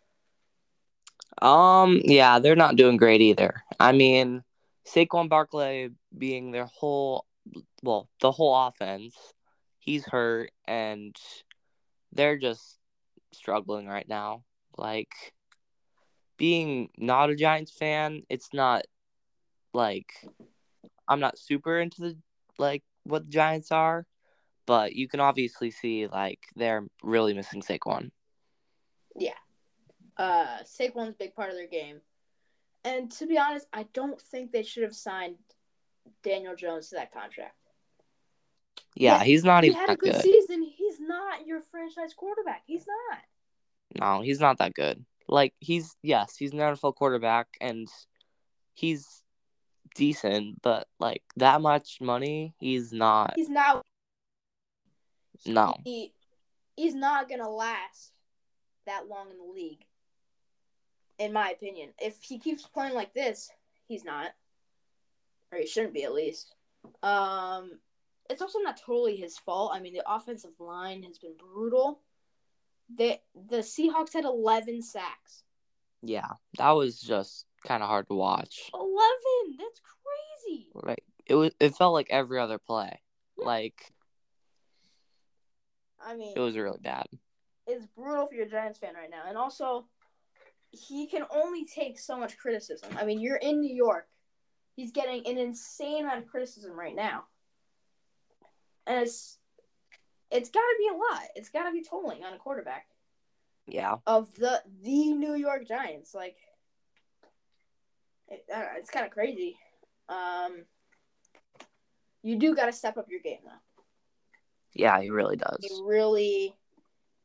Um, 1.42 2.02
yeah, 2.04 2.40
they're 2.40 2.56
not 2.56 2.76
doing 2.76 2.98
great 2.98 3.22
either. 3.22 3.64
I 3.80 3.92
mean, 3.92 4.44
Saquon 4.88 5.30
Barkley 5.30 5.90
being 6.18 6.52
their 6.52 6.66
whole, 6.66 7.26
well, 7.84 8.10
the 8.20 8.32
whole 8.32 8.56
offense, 8.68 9.16
he's 9.80 10.06
hurt, 10.06 10.52
and 10.66 11.16
they're 12.12 12.38
just 12.38 12.78
struggling 13.32 13.88
right 13.88 14.08
now. 14.08 14.44
Like, 14.78 15.12
being 16.38 16.90
not 16.98 17.30
a 17.30 17.36
Giants 17.36 17.72
fan, 17.72 18.24
it's 18.28 18.50
not 18.54 18.86
like 19.74 20.12
I'm 21.08 21.20
not 21.20 21.38
super 21.38 21.80
into 21.80 22.02
the 22.02 22.18
like 22.58 22.84
what 23.04 23.26
the 23.26 23.32
Giants 23.32 23.72
are, 23.72 24.06
but 24.66 24.94
you 24.94 25.08
can 25.08 25.20
obviously 25.20 25.72
see 25.72 26.08
like 26.08 26.40
they're 26.56 26.88
really 27.04 27.34
missing 27.34 27.62
Saquon. 27.62 28.12
Yeah. 29.16 29.38
Uh 30.18 30.64
Saquon's 30.64 31.10
a 31.10 31.18
big 31.20 31.36
part 31.36 31.50
of 31.50 31.56
their 31.56 31.68
game. 31.68 32.02
And 32.84 33.12
to 33.14 33.28
be 33.28 33.38
honest, 33.38 33.68
I 33.72 33.86
don't 33.94 34.20
think 34.20 34.52
they 34.52 34.64
should 34.64 34.84
have 34.84 34.96
signed 34.96 35.36
Daniel 36.24 36.56
Jones 36.56 36.90
to 36.90 36.96
that 36.96 37.14
contract. 37.14 37.56
Yeah, 38.96 39.18
yeah 39.18 39.24
he's 39.24 39.44
not 39.44 39.64
he 39.64 39.70
even 39.70 39.80
had 39.80 39.90
a 39.92 39.96
good, 39.96 40.14
good, 40.14 40.22
season. 40.22 40.64
He's 40.64 41.00
not 41.00 41.46
your 41.46 41.62
franchise 41.62 42.14
quarterback. 42.16 42.64
He's 42.66 42.86
not. 42.88 43.20
No, 44.00 44.22
he's 44.22 44.40
not 44.40 44.58
that 44.58 44.74
good. 44.74 45.06
Like 45.28 45.54
he's 45.60 45.96
yes, 46.02 46.36
he's 46.38 46.54
an 46.54 46.60
NFL 46.60 46.96
quarterback 46.96 47.48
and 47.62 47.88
he's 48.74 49.22
decent, 49.96 50.62
but 50.62 50.88
like 51.00 51.24
that 51.38 51.62
much 51.62 52.00
money, 52.02 52.54
he's 52.60 52.92
not. 52.92 53.34
He's 53.36 53.50
not. 53.50 53.86
No. 55.46 55.76
He, 55.84 56.14
he's 56.76 56.96
not 56.96 57.30
gonna 57.30 57.50
last 57.50 58.12
that 58.86 59.08
long 59.08 59.30
in 59.32 59.38
the 59.38 59.54
league. 59.54 59.86
In 61.22 61.34
my 61.34 61.52
opinion, 61.52 61.90
if 62.00 62.18
he 62.20 62.40
keeps 62.40 62.66
playing 62.66 62.96
like 62.96 63.14
this, 63.14 63.52
he's 63.88 64.04
not, 64.04 64.32
or 65.52 65.60
he 65.60 65.68
shouldn't 65.68 65.94
be 65.94 66.04
at 66.04 66.16
least. 66.16 66.56
Um, 67.04 67.80
it's 68.28 68.42
also 68.42 68.58
not 68.58 68.82
totally 68.84 69.16
his 69.16 69.38
fault. 69.38 69.72
I 69.72 69.80
mean, 69.80 69.94
the 69.94 70.02
offensive 70.12 70.60
line 70.60 71.04
has 71.04 71.20
been 71.20 71.36
brutal. 71.38 72.00
The 72.98 73.20
the 73.36 73.58
Seahawks 73.58 74.14
had 74.14 74.26
eleven 74.26 74.82
sacks. 74.82 75.44
Yeah, 76.02 76.28
that 76.58 76.72
was 76.72 77.00
just 77.00 77.46
kind 77.68 77.84
of 77.84 77.90
hard 77.90 78.08
to 78.08 78.16
watch. 78.16 78.72
Eleven. 78.74 79.58
That's 79.60 79.80
crazy. 79.80 80.70
Right. 80.74 81.04
It 81.28 81.36
was. 81.36 81.52
It 81.60 81.76
felt 81.76 81.94
like 81.94 82.08
every 82.10 82.40
other 82.40 82.58
play. 82.58 83.00
Yeah. 83.38 83.46
Like. 83.46 83.94
I 86.04 86.16
mean, 86.16 86.34
it 86.36 86.40
was 86.40 86.58
really 86.58 86.80
bad. 86.82 87.06
It's 87.68 87.86
brutal 87.86 88.26
for 88.26 88.34
your 88.34 88.48
Giants 88.48 88.80
fan 88.80 88.96
right 88.96 89.12
now, 89.12 89.22
and 89.28 89.38
also, 89.38 89.86
he 90.72 91.08
can 91.08 91.24
only 91.30 91.66
take 91.66 92.00
so 92.00 92.18
much 92.18 92.38
criticism. 92.38 92.90
I 92.98 93.06
mean, 93.06 93.20
you're 93.20 93.38
in 93.38 93.60
New 93.60 93.74
York. 93.74 94.08
He's 94.76 94.92
getting 94.92 95.28
an 95.28 95.38
insane 95.38 96.06
amount 96.06 96.20
of 96.20 96.28
criticism 96.28 96.72
right 96.72 96.96
now, 96.96 97.26
and 98.88 99.02
it's 99.02 99.38
it's 100.32 100.50
got 100.50 100.62
to 100.62 100.76
be 100.80 100.88
a 100.88 100.94
lot. 100.94 101.24
It's 101.36 101.50
got 101.50 101.64
to 101.64 101.72
be 101.72 101.84
tolling 101.84 102.24
on 102.24 102.34
a 102.34 102.38
quarterback. 102.38 102.88
Yeah. 103.68 103.98
Of 104.08 104.34
the 104.36 104.62
the 104.82 105.14
New 105.14 105.36
York 105.36 105.68
Giants, 105.68 106.16
like 106.16 106.38
it, 108.30 108.46
uh, 108.54 108.64
it's 108.78 108.90
kind 108.90 109.06
of 109.06 109.12
crazy. 109.12 109.58
Um, 110.08 110.64
you 112.24 112.38
do 112.38 112.56
got 112.56 112.68
to 112.68 112.74
step 112.74 112.98
up 112.98 113.08
your 113.10 113.20
game 113.20 113.40
though. 113.44 113.52
Yeah, 114.74 115.02
he 115.02 115.10
really 115.10 115.36
does. 115.36 115.58
He 115.62 115.82
really 115.84 116.56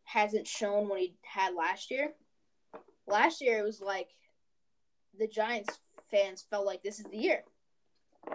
hasn't 0.05 0.49
shown 0.49 0.89
what 0.89 1.01
he 1.01 1.15
had 1.23 1.55
last 1.55 1.91
year. 1.91 2.13
Last 3.07 3.41
year 3.41 3.59
it 3.59 3.65
was 3.65 3.81
like 3.81 4.09
the 5.19 5.29
Giants 5.29 5.79
fans 6.11 6.45
felt 6.49 6.67
like 6.67 6.83
this 6.83 6.99
is 6.99 7.07
the 7.07 7.19
year. 7.19 7.43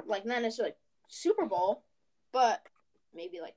Like 0.06 0.26
not 0.26 0.42
necessarily 0.42 0.76
Super 1.08 1.46
Bowl, 1.46 1.84
but 2.32 2.62
maybe 3.14 3.40
like 3.42 3.56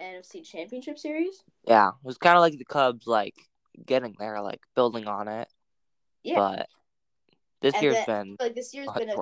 NFC 0.00 0.44
Championship 0.44 0.98
Series. 0.98 1.42
Yeah, 1.66 1.88
it 1.88 1.94
was 2.04 2.18
kind 2.18 2.36
of 2.36 2.40
like 2.40 2.56
the 2.56 2.64
Cubs, 2.64 3.06
like 3.06 3.34
getting 3.84 4.16
there, 4.18 4.40
like 4.40 4.60
building 4.74 5.06
on 5.06 5.28
it. 5.28 5.48
Yeah. 6.22 6.36
But 6.36 6.68
this 7.60 7.74
and 7.74 7.82
year's 7.82 8.06
then, 8.06 8.26
been 8.26 8.36
like 8.40 8.54
this 8.54 8.72
year's 8.74 8.88
been 8.96 9.10
a, 9.10 9.16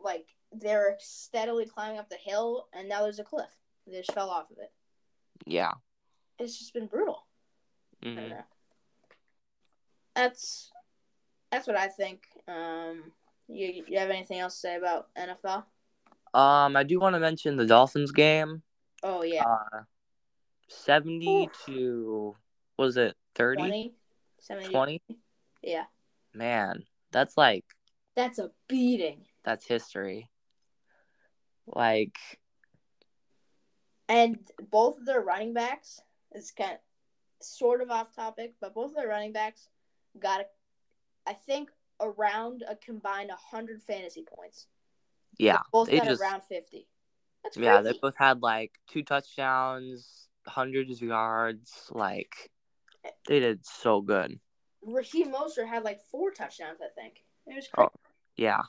like 0.00 0.26
they're 0.52 0.96
steadily 1.00 1.66
climbing 1.66 1.98
up 1.98 2.08
the 2.08 2.16
hill, 2.16 2.68
and 2.72 2.88
now 2.88 3.02
there's 3.02 3.18
a 3.18 3.24
cliff. 3.24 3.50
They 3.86 3.98
just 3.98 4.12
fell 4.12 4.30
off 4.30 4.50
of 4.50 4.58
it. 4.58 4.70
Yeah. 5.46 5.72
It's 6.38 6.58
just 6.58 6.72
been 6.74 6.86
brutal. 6.86 7.26
Mm-hmm. 8.04 8.34
That's 10.14 10.70
that's 11.50 11.66
what 11.66 11.76
I 11.76 11.88
think. 11.88 12.24
Um, 12.48 13.12
you 13.48 13.84
you 13.86 13.98
have 13.98 14.10
anything 14.10 14.38
else 14.38 14.54
to 14.54 14.60
say 14.60 14.76
about 14.76 15.08
NFL? 15.16 15.64
Um, 16.34 16.76
I 16.76 16.82
do 16.82 16.98
want 16.98 17.14
to 17.14 17.20
mention 17.20 17.56
the 17.56 17.66
Dolphins 17.66 18.12
game. 18.12 18.62
Oh 19.02 19.22
yeah. 19.22 19.44
Uh, 19.44 19.80
seventy 20.68 21.48
to 21.66 22.36
was 22.78 22.96
it 22.96 23.14
30? 23.34 23.58
20? 23.58 23.94
70. 24.40 24.68
20? 24.68 25.02
Yeah. 25.62 25.84
Man, 26.34 26.84
that's 27.12 27.36
like 27.36 27.64
that's 28.16 28.38
a 28.38 28.50
beating. 28.68 29.26
That's 29.44 29.66
history. 29.66 30.30
Like 31.66 32.16
and 34.08 34.38
both 34.70 34.98
of 34.98 35.06
their 35.06 35.20
running 35.20 35.54
backs 35.54 36.00
is 36.34 36.50
kind 36.50 36.72
of 36.72 36.78
sort 37.40 37.80
of 37.82 37.90
off 37.90 38.14
topic, 38.14 38.54
but 38.60 38.74
both 38.74 38.90
of 38.90 38.96
their 38.96 39.08
running 39.08 39.32
backs 39.32 39.68
got 40.20 40.40
a, 40.40 40.44
I 41.26 41.34
think 41.34 41.70
around 42.00 42.64
a 42.68 42.76
combined 42.76 43.28
100 43.28 43.82
fantasy 43.82 44.24
points. 44.36 44.66
Yeah. 45.38 45.58
They 45.58 45.70
both 45.72 45.90
got 45.90 46.04
just, 46.04 46.22
around 46.22 46.42
50. 46.42 46.86
That's 47.42 47.56
crazy. 47.56 47.66
Yeah, 47.66 47.80
they 47.82 47.98
both 48.00 48.16
had 48.16 48.42
like 48.42 48.72
two 48.88 49.02
touchdowns, 49.02 50.28
hundreds 50.46 51.02
of 51.02 51.08
yards, 51.08 51.88
like 51.90 52.50
they 53.26 53.40
did 53.40 53.64
so 53.66 54.00
good. 54.00 54.38
Raheem 54.84 55.32
Mostert 55.32 55.68
had 55.68 55.84
like 55.84 56.00
four 56.10 56.30
touchdowns, 56.30 56.78
I 56.82 56.88
think. 57.00 57.24
It 57.46 57.56
was 57.56 57.68
crazy. 57.68 57.90
Oh, 57.92 58.10
yeah. 58.36 58.62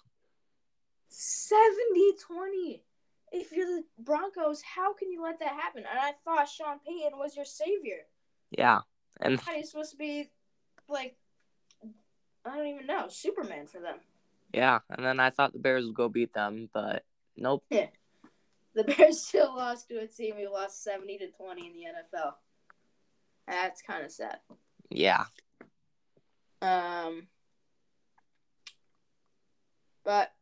70 1.10 2.13
20. 2.25 2.84
If 3.32 3.51
you're 3.51 3.65
the 3.65 3.84
Broncos, 3.97 4.62
how 4.62 4.93
can 4.93 5.12
you 5.12 5.23
let 5.23 5.39
that 5.39 5.49
happen? 5.49 5.84
And 5.89 5.99
I 5.99 6.13
thought 6.23 6.47
Sean 6.47 6.77
Payton 6.86 7.17
was 7.17 7.36
your 7.36 7.45
savior. 7.45 8.06
Yeah. 8.51 8.82
And 9.21 9.39
how 9.39 9.53
are 9.53 9.58
you 9.58 9.65
supposed 9.65 9.91
to 9.91 9.97
be 9.97 10.29
like 10.88 11.15
I 12.45 12.58
don't 12.58 12.67
even 12.67 12.88
know, 12.88 13.08
Superman 13.10 13.67
for 13.67 13.79
them. 13.79 13.97
Yeah, 14.53 14.79
and 14.89 15.06
then 15.06 15.19
I 15.19 15.29
thought 15.29 15.53
the 15.53 15.60
Bears 15.60 15.86
would 15.86 15.95
go 15.95 16.10
beat 16.10 16.34
them, 16.34 16.69
but 16.73 17.03
nope. 17.38 17.63
Yeah. 17.69 17.88
The 18.75 18.84
Bears 18.84 19.21
still 19.21 19.56
lost 19.56 19.88
to 19.89 19.99
a 19.99 20.08
team 20.08 20.36
who 20.36 20.51
lost 20.51 20.84
seventy 20.84 21.17
to 21.19 21.27
twenty 21.32 21.67
in 21.67 21.73
the 21.73 22.17
NFL. 22.17 22.34
That's 23.47 23.82
kind 23.82 24.03
of 24.03 24.12
sad. 24.12 24.39
Yeah. 24.89 25.25
Um. 26.62 27.27
But, 30.03 30.34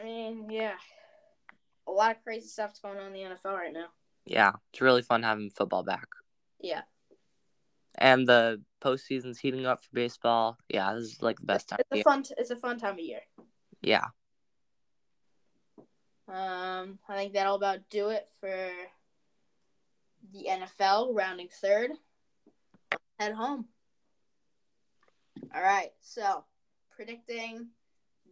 I 0.00 0.04
mean, 0.04 0.50
yeah, 0.50 0.74
a 1.86 1.92
lot 1.92 2.16
of 2.16 2.22
crazy 2.24 2.48
stuff's 2.48 2.80
going 2.80 2.98
on 2.98 3.06
in 3.06 3.12
the 3.12 3.20
NFL 3.20 3.54
right 3.54 3.72
now. 3.72 3.86
Yeah, 4.26 4.52
it's 4.72 4.80
really 4.80 5.02
fun 5.02 5.22
having 5.22 5.50
football 5.50 5.84
back. 5.84 6.08
Yeah. 6.60 6.82
And 7.96 8.26
the 8.26 8.60
postseason's 8.84 9.38
heating 9.38 9.66
up 9.66 9.82
for 9.82 9.90
baseball. 9.92 10.58
Yeah, 10.68 10.94
this 10.94 11.04
is 11.04 11.22
like 11.22 11.38
the 11.38 11.46
best 11.46 11.68
time. 11.68 11.78
It's 11.90 12.00
a 12.00 12.04
fun. 12.04 12.22
T- 12.22 12.34
it's 12.36 12.50
a 12.50 12.56
fun 12.56 12.78
time 12.78 12.94
of 12.94 13.00
year. 13.00 13.20
Yeah. 13.82 14.06
Um, 16.26 16.98
I 17.08 17.16
think 17.16 17.34
that'll 17.34 17.56
about 17.56 17.80
do 17.90 18.08
it 18.08 18.26
for 18.40 18.70
the 20.32 20.48
NFL, 20.48 21.14
rounding 21.14 21.48
third. 21.60 21.90
Head 23.18 23.32
home. 23.32 23.66
All 25.54 25.62
right, 25.62 25.90
so 26.00 26.44
predicting 26.96 27.68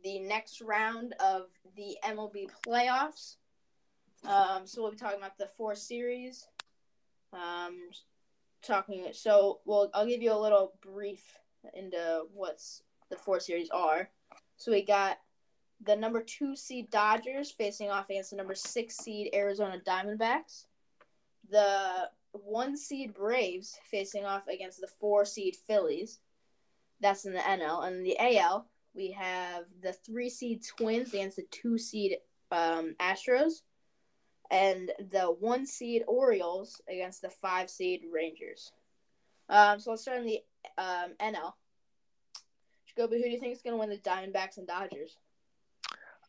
the 0.02 0.18
next 0.18 0.60
round 0.60 1.14
of 1.20 1.46
the 1.76 1.96
MLB 2.04 2.48
playoffs. 2.66 3.36
Um, 4.26 4.66
so 4.66 4.82
we'll 4.82 4.90
be 4.92 4.96
talking 4.96 5.18
about 5.18 5.38
the 5.38 5.46
four 5.46 5.74
series. 5.74 6.46
Um, 7.32 7.78
talking 8.62 9.07
so 9.12 9.61
well, 9.64 9.90
I'll 9.94 10.07
give 10.07 10.22
you 10.22 10.33
a 10.33 10.38
little 10.38 10.75
brief 10.83 11.38
into 11.75 12.25
what's 12.33 12.83
the 13.11 13.16
four 13.16 13.40
series 13.40 13.70
are. 13.70 14.09
So 14.57 14.72
we 14.72 14.85
got 14.85 15.18
the 15.85 15.96
number 15.96 16.22
two 16.22 16.55
seed 16.55 16.90
Dodgers 16.90 17.51
facing 17.51 17.90
off 17.90 18.09
against 18.11 18.31
the 18.31 18.37
number 18.37 18.55
six 18.55 18.96
seed 18.96 19.31
Arizona 19.35 19.81
Diamondbacks 19.85 20.64
the 21.53 22.09
one 22.33 22.77
seed 22.77 23.14
Braves 23.14 23.79
facing 23.90 24.25
off 24.25 24.48
against 24.48 24.81
the 24.81 24.88
four 24.88 25.25
seed 25.25 25.57
Phillies. 25.66 26.18
That's 27.01 27.25
in 27.25 27.33
the 27.33 27.40
NL. 27.40 27.87
And 27.87 27.96
in 27.96 28.03
the 28.03 28.16
AL, 28.18 28.66
we 28.94 29.11
have 29.12 29.64
the 29.83 29.92
three 29.92 30.31
seed 30.31 30.62
Twins 30.64 31.12
against 31.12 31.37
the 31.37 31.46
two 31.51 31.79
seed 31.79 32.16
um, 32.51 32.94
Astros. 33.01 33.62
And 34.52 34.92
the 35.10 35.34
one 35.40 35.66
seed 35.66 36.04
Orioles 36.06 36.80
against 36.88 37.22
the 37.22 37.30
five 37.30 37.68
seed 37.68 38.02
Rangers. 38.12 38.70
Um, 39.48 39.80
so 39.80 39.90
let's 39.90 40.02
start 40.02 40.18
in 40.18 40.26
the 40.26 40.40
um, 40.78 41.14
NL. 41.20 41.54
Jacoby, 42.86 43.16
who 43.16 43.24
do 43.24 43.30
you 43.30 43.40
think 43.40 43.54
is 43.54 43.62
going 43.62 43.74
to 43.74 43.80
win 43.80 43.90
the 43.90 43.96
Diamondbacks 43.96 44.58
and 44.58 44.66
Dodgers? 44.66 45.16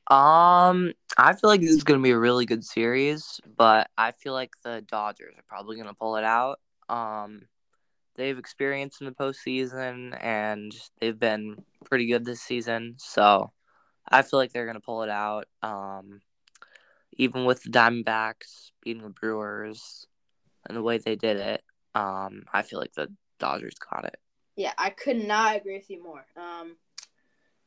Um, 0.10 0.94
I 1.18 1.34
feel 1.34 1.50
like 1.50 1.62
this 1.62 1.72
is 1.72 1.84
going 1.84 2.00
to 2.00 2.04
be 2.04 2.12
a 2.12 2.18
really 2.18 2.46
good 2.46 2.64
series, 2.64 3.40
but 3.58 3.90
I 3.98 4.12
feel 4.12 4.34
like 4.34 4.52
the 4.64 4.84
Dodgers 4.90 5.36
are 5.38 5.44
probably 5.48 5.76
going 5.76 5.88
to 5.88 5.94
pull 5.94 6.18
it 6.18 6.24
out. 6.24 6.60
Um, 6.90 7.44
they've 8.16 8.38
experienced 8.38 9.02
in 9.02 9.08
the 9.08 9.14
postseason 9.14 10.18
and 10.22 10.74
they've 11.00 11.18
been 11.18 11.64
pretty 11.86 12.08
good 12.08 12.26
this 12.26 12.42
season, 12.42 12.96
so 12.98 13.52
I 14.10 14.22
feel 14.24 14.40
like 14.40 14.52
they're 14.52 14.66
going 14.66 14.76
to 14.76 14.82
pull 14.82 15.04
it 15.04 15.10
out. 15.10 15.48
Um, 15.62 16.22
even 17.18 17.46
with 17.46 17.64
the 17.64 17.70
Diamondbacks 17.70 18.72
beating 18.82 19.04
the 19.04 19.10
Brewers 19.10 20.08
and 20.68 20.78
the 20.78 20.82
way 20.82 20.98
they 20.98 21.16
did 21.16 21.38
it, 21.38 21.64
um, 21.96 22.44
I 22.52 22.62
feel 22.62 22.80
like 22.80 22.94
the 22.94 23.08
Dodgers 23.40 23.76
got 23.92 24.06
it. 24.06 24.18
Yeah, 24.56 24.74
I 24.78 24.90
could 24.92 25.18
not 25.18 25.56
agree 25.56 25.78
with 25.78 25.90
you 25.90 26.04
more. 26.04 26.26
Um, 26.38 26.76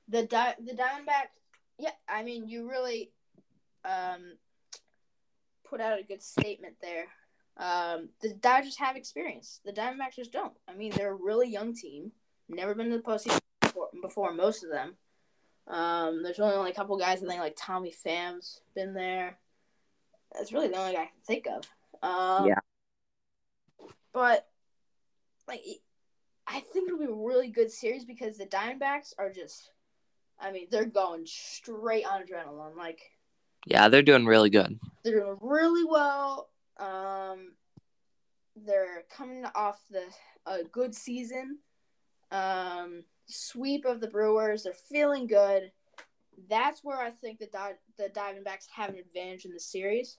the 0.08 0.24
Di- 0.24 0.54
the 0.64 0.72
Diamondbacks 0.72 1.36
yeah, 1.78 1.90
I 2.08 2.22
mean, 2.22 2.48
you 2.48 2.68
really 2.68 3.10
um, 3.84 4.36
put 5.68 5.80
out 5.80 6.00
a 6.00 6.04
good 6.04 6.22
statement 6.22 6.76
there. 6.80 7.06
Um, 7.58 8.10
the 8.20 8.34
Dodgers 8.34 8.76
have 8.78 8.96
experience. 8.96 9.60
The 9.64 9.72
Diamondbacks 9.72 10.16
just 10.16 10.32
don't. 10.32 10.54
I 10.68 10.74
mean, 10.74 10.92
they're 10.92 11.12
a 11.12 11.14
really 11.14 11.48
young 11.48 11.74
team. 11.74 12.12
Never 12.48 12.74
been 12.74 12.90
to 12.90 12.98
the 12.98 13.02
postseason 13.02 13.40
before, 13.60 13.88
before 14.02 14.32
most 14.32 14.64
of 14.64 14.70
them. 14.70 14.94
Um, 15.66 16.22
there's 16.22 16.38
only, 16.38 16.54
only 16.54 16.70
a 16.70 16.74
couple 16.74 16.96
guys 16.96 17.22
I 17.22 17.26
think 17.26 17.40
like 17.40 17.56
Tommy 17.58 17.90
Pham's 17.90 18.60
been 18.74 18.94
there. 18.94 19.38
That's 20.32 20.52
really 20.52 20.68
the 20.68 20.78
only 20.78 20.94
guy 20.94 21.02
I 21.02 21.06
can 21.06 21.22
think 21.26 21.46
of. 21.46 21.64
Um, 22.02 22.48
yeah. 22.48 22.58
But 24.12 24.46
like, 25.48 25.62
I 26.46 26.60
think 26.60 26.88
it'll 26.88 26.98
be 26.98 27.06
a 27.06 27.12
really 27.12 27.48
good 27.48 27.70
series 27.70 28.04
because 28.04 28.38
the 28.38 28.46
Diamondbacks 28.46 29.14
are 29.18 29.32
just 29.32 29.70
I 30.38 30.52
mean, 30.52 30.66
they're 30.70 30.84
going 30.84 31.24
straight 31.26 32.04
on 32.04 32.22
adrenaline. 32.22 32.76
Like, 32.76 33.00
yeah, 33.66 33.88
they're 33.88 34.02
doing 34.02 34.26
really 34.26 34.50
good. 34.50 34.78
They're 35.02 35.20
doing 35.20 35.38
really 35.40 35.84
well. 35.84 36.50
Um, 36.78 37.52
they're 38.54 39.04
coming 39.14 39.44
off 39.54 39.80
the 39.90 40.02
a 40.46 40.62
good 40.64 40.94
season. 40.94 41.58
Um, 42.30 43.04
sweep 43.26 43.84
of 43.84 44.00
the 44.00 44.08
Brewers. 44.08 44.62
They're 44.62 44.72
feeling 44.72 45.26
good. 45.26 45.70
That's 46.48 46.84
where 46.84 47.00
I 47.00 47.10
think 47.10 47.38
the 47.38 47.46
Di- 47.46 47.72
the 47.98 48.08
Diamondbacks 48.08 48.68
have 48.74 48.90
an 48.90 48.96
advantage 48.96 49.44
in 49.44 49.52
the 49.52 49.60
series. 49.60 50.18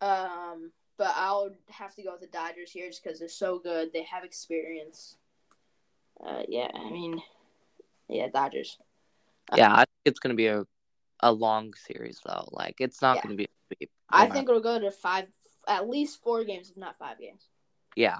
Um, 0.00 0.72
but 0.98 1.12
I'll 1.16 1.50
have 1.70 1.94
to 1.96 2.02
go 2.02 2.12
with 2.12 2.20
the 2.20 2.26
Dodgers 2.26 2.70
here 2.70 2.88
just 2.88 3.02
because 3.02 3.18
they're 3.18 3.28
so 3.28 3.58
good. 3.58 3.92
They 3.92 4.02
have 4.04 4.24
experience. 4.24 5.16
Uh, 6.24 6.42
yeah, 6.48 6.68
I 6.74 6.90
mean, 6.90 7.20
yeah, 8.08 8.28
Dodgers. 8.28 8.78
Yeah, 9.56 9.72
I 9.72 9.78
think 9.78 9.88
it's 10.04 10.20
gonna 10.20 10.34
be 10.34 10.46
a 10.46 10.66
a 11.20 11.32
long 11.32 11.74
series 11.74 12.20
though. 12.24 12.48
Like 12.52 12.76
it's 12.80 13.00
not 13.02 13.16
yeah. 13.16 13.22
gonna 13.22 13.34
be. 13.36 13.48
I 14.10 14.26
think 14.28 14.48
it'll 14.48 14.60
go 14.60 14.78
to 14.78 14.90
five, 14.90 15.28
at 15.66 15.88
least 15.88 16.22
four 16.22 16.44
games, 16.44 16.70
if 16.70 16.76
not 16.76 16.98
five 16.98 17.18
games. 17.18 17.48
Yeah. 17.96 18.18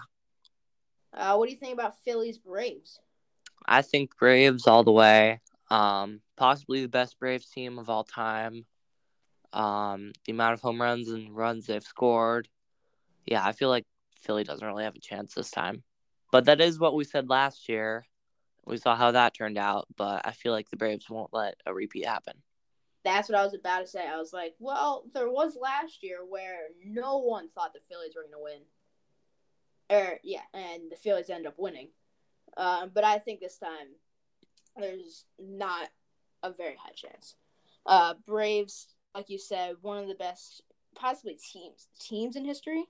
Uh, 1.12 1.36
what 1.36 1.46
do 1.46 1.52
you 1.52 1.58
think 1.58 1.74
about 1.74 2.02
Phillies 2.04 2.38
Braves? 2.38 3.00
I 3.66 3.82
think 3.82 4.16
Braves 4.18 4.66
all 4.66 4.84
the 4.84 4.92
way. 4.92 5.40
Um, 5.70 6.20
possibly 6.36 6.82
the 6.82 6.88
best 6.88 7.18
Braves 7.18 7.48
team 7.48 7.78
of 7.78 7.88
all 7.88 8.04
time. 8.04 8.66
Um, 9.52 10.12
the 10.24 10.32
amount 10.32 10.54
of 10.54 10.60
home 10.60 10.80
runs 10.80 11.08
and 11.08 11.34
runs 11.34 11.66
they've 11.66 11.82
scored. 11.82 12.48
Yeah, 13.26 13.44
I 13.44 13.52
feel 13.52 13.68
like 13.68 13.86
Philly 14.20 14.44
doesn't 14.44 14.66
really 14.66 14.84
have 14.84 14.96
a 14.96 15.00
chance 15.00 15.34
this 15.34 15.50
time. 15.50 15.82
But 16.30 16.46
that 16.46 16.60
is 16.60 16.78
what 16.78 16.94
we 16.94 17.04
said 17.04 17.28
last 17.28 17.68
year. 17.68 18.06
We 18.64 18.76
saw 18.76 18.96
how 18.96 19.10
that 19.10 19.34
turned 19.34 19.58
out, 19.58 19.86
but 19.96 20.22
I 20.24 20.32
feel 20.32 20.52
like 20.52 20.70
the 20.70 20.76
Braves 20.76 21.10
won't 21.10 21.34
let 21.34 21.56
a 21.66 21.74
repeat 21.74 22.06
happen. 22.06 22.34
That's 23.04 23.28
what 23.28 23.38
I 23.38 23.44
was 23.44 23.54
about 23.54 23.80
to 23.80 23.86
say. 23.86 24.06
I 24.06 24.18
was 24.18 24.32
like, 24.32 24.54
well, 24.60 25.04
there 25.12 25.28
was 25.28 25.56
last 25.60 26.02
year 26.02 26.18
where 26.26 26.68
no 26.84 27.18
one 27.18 27.48
thought 27.48 27.72
the 27.72 27.80
Phillies 27.88 28.14
were 28.14 28.22
going 28.22 28.32
to 28.32 28.38
win. 28.42 28.62
Or, 29.90 30.20
yeah, 30.22 30.42
and 30.54 30.90
the 30.90 30.96
Phillies 30.96 31.28
end 31.28 31.46
up 31.46 31.54
winning. 31.58 31.88
Uh, 32.56 32.86
but 32.86 33.04
I 33.04 33.18
think 33.18 33.40
this 33.40 33.58
time 33.58 33.88
there's 34.76 35.24
not 35.38 35.88
a 36.42 36.52
very 36.52 36.76
high 36.76 36.92
chance. 36.94 37.36
Uh, 37.86 38.14
Braves, 38.26 38.88
like 39.14 39.30
you 39.30 39.38
said, 39.38 39.76
one 39.80 39.98
of 39.98 40.08
the 40.08 40.14
best, 40.14 40.62
possibly 40.94 41.34
teams 41.34 41.88
teams 41.98 42.36
in 42.36 42.44
history. 42.44 42.84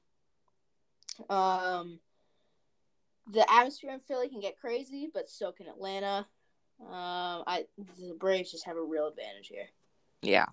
Um, 1.29 2.01
the 3.31 3.51
atmosphere 3.53 3.93
in 3.93 4.01
Philly 4.01 4.29
can 4.29 4.41
get 4.41 4.59
crazy, 4.59 5.09
but 5.13 5.29
so 5.29 5.53
can 5.53 5.69
Atlanta. 5.69 6.27
Um, 6.81 7.45
I 7.47 7.67
the 7.99 8.15
Braves 8.19 8.51
just 8.51 8.67
have 8.67 8.77
a 8.77 8.83
real 8.83 9.07
advantage 9.07 9.49
here. 9.49 9.69
Yeah. 10.23 10.47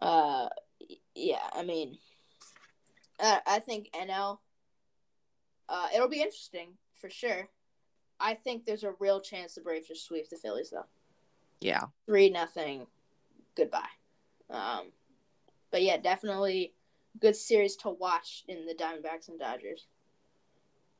Uh, 0.00 0.48
yeah. 1.14 1.48
I 1.52 1.62
mean, 1.62 1.98
uh, 3.20 3.38
I 3.46 3.58
think 3.60 3.90
NL. 3.92 4.38
Uh, 5.68 5.88
it'll 5.94 6.08
be 6.08 6.22
interesting 6.22 6.74
for 6.98 7.10
sure. 7.10 7.48
I 8.20 8.34
think 8.34 8.64
there's 8.64 8.84
a 8.84 8.94
real 8.98 9.20
chance 9.20 9.54
the 9.54 9.60
Braves 9.60 9.88
just 9.88 10.06
sweep 10.06 10.28
the 10.28 10.36
Phillies 10.36 10.70
though. 10.70 10.86
Yeah. 11.60 11.84
Three 12.06 12.30
nothing. 12.30 12.86
Goodbye. 13.54 13.88
Um, 14.50 14.92
but 15.70 15.82
yeah, 15.82 15.96
definitely 15.98 16.72
good 17.20 17.36
series 17.36 17.76
to 17.76 17.90
watch 17.90 18.44
in 18.48 18.66
the 18.66 18.74
Diamondbacks 18.74 19.28
and 19.28 19.38
Dodgers. 19.38 19.86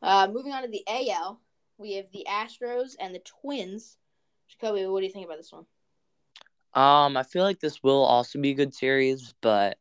Uh, 0.03 0.29
moving 0.33 0.53
on 0.53 0.63
to 0.63 0.69
the 0.69 0.85
AL, 0.87 1.41
we 1.77 1.95
have 1.95 2.07
the 2.13 2.27
Astros 2.29 2.95
and 3.01 3.15
the 3.15 3.21
Twins. 3.21 3.99
Jacoby, 4.49 4.87
what 4.87 5.01
do 5.01 5.07
you 5.07 5.13
think 5.13 5.27
about 5.27 5.39
this 5.39 5.53
one? 5.53 5.67
Um, 6.75 7.17
I 7.17 7.23
feel 7.23 7.43
like 7.43 7.61
this 7.61 7.83
will 7.83 8.05
also 8.05 8.41
be 8.41 8.51
a 8.51 8.55
good 8.55 8.75
series, 8.75 9.35
but 9.41 9.79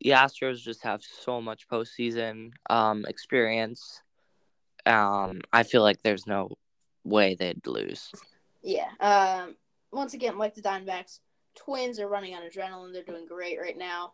the 0.00 0.10
Astros 0.10 0.62
just 0.62 0.82
have 0.82 1.02
so 1.02 1.40
much 1.40 1.68
postseason 1.68 2.52
um 2.68 3.04
experience. 3.06 4.02
Um, 4.84 5.40
I 5.52 5.64
feel 5.64 5.82
like 5.82 6.02
there's 6.02 6.26
no 6.26 6.50
way 7.06 7.34
they'd 7.34 7.66
lose. 7.66 8.10
Yeah. 8.62 8.90
Um. 9.00 9.56
Once 9.92 10.14
again, 10.14 10.36
like 10.36 10.54
the 10.54 10.62
Diamondbacks, 10.62 11.20
Twins 11.54 11.98
are 12.00 12.08
running 12.08 12.34
on 12.34 12.42
adrenaline. 12.42 12.92
They're 12.92 13.02
doing 13.02 13.26
great 13.26 13.58
right 13.60 13.76
now. 13.76 14.12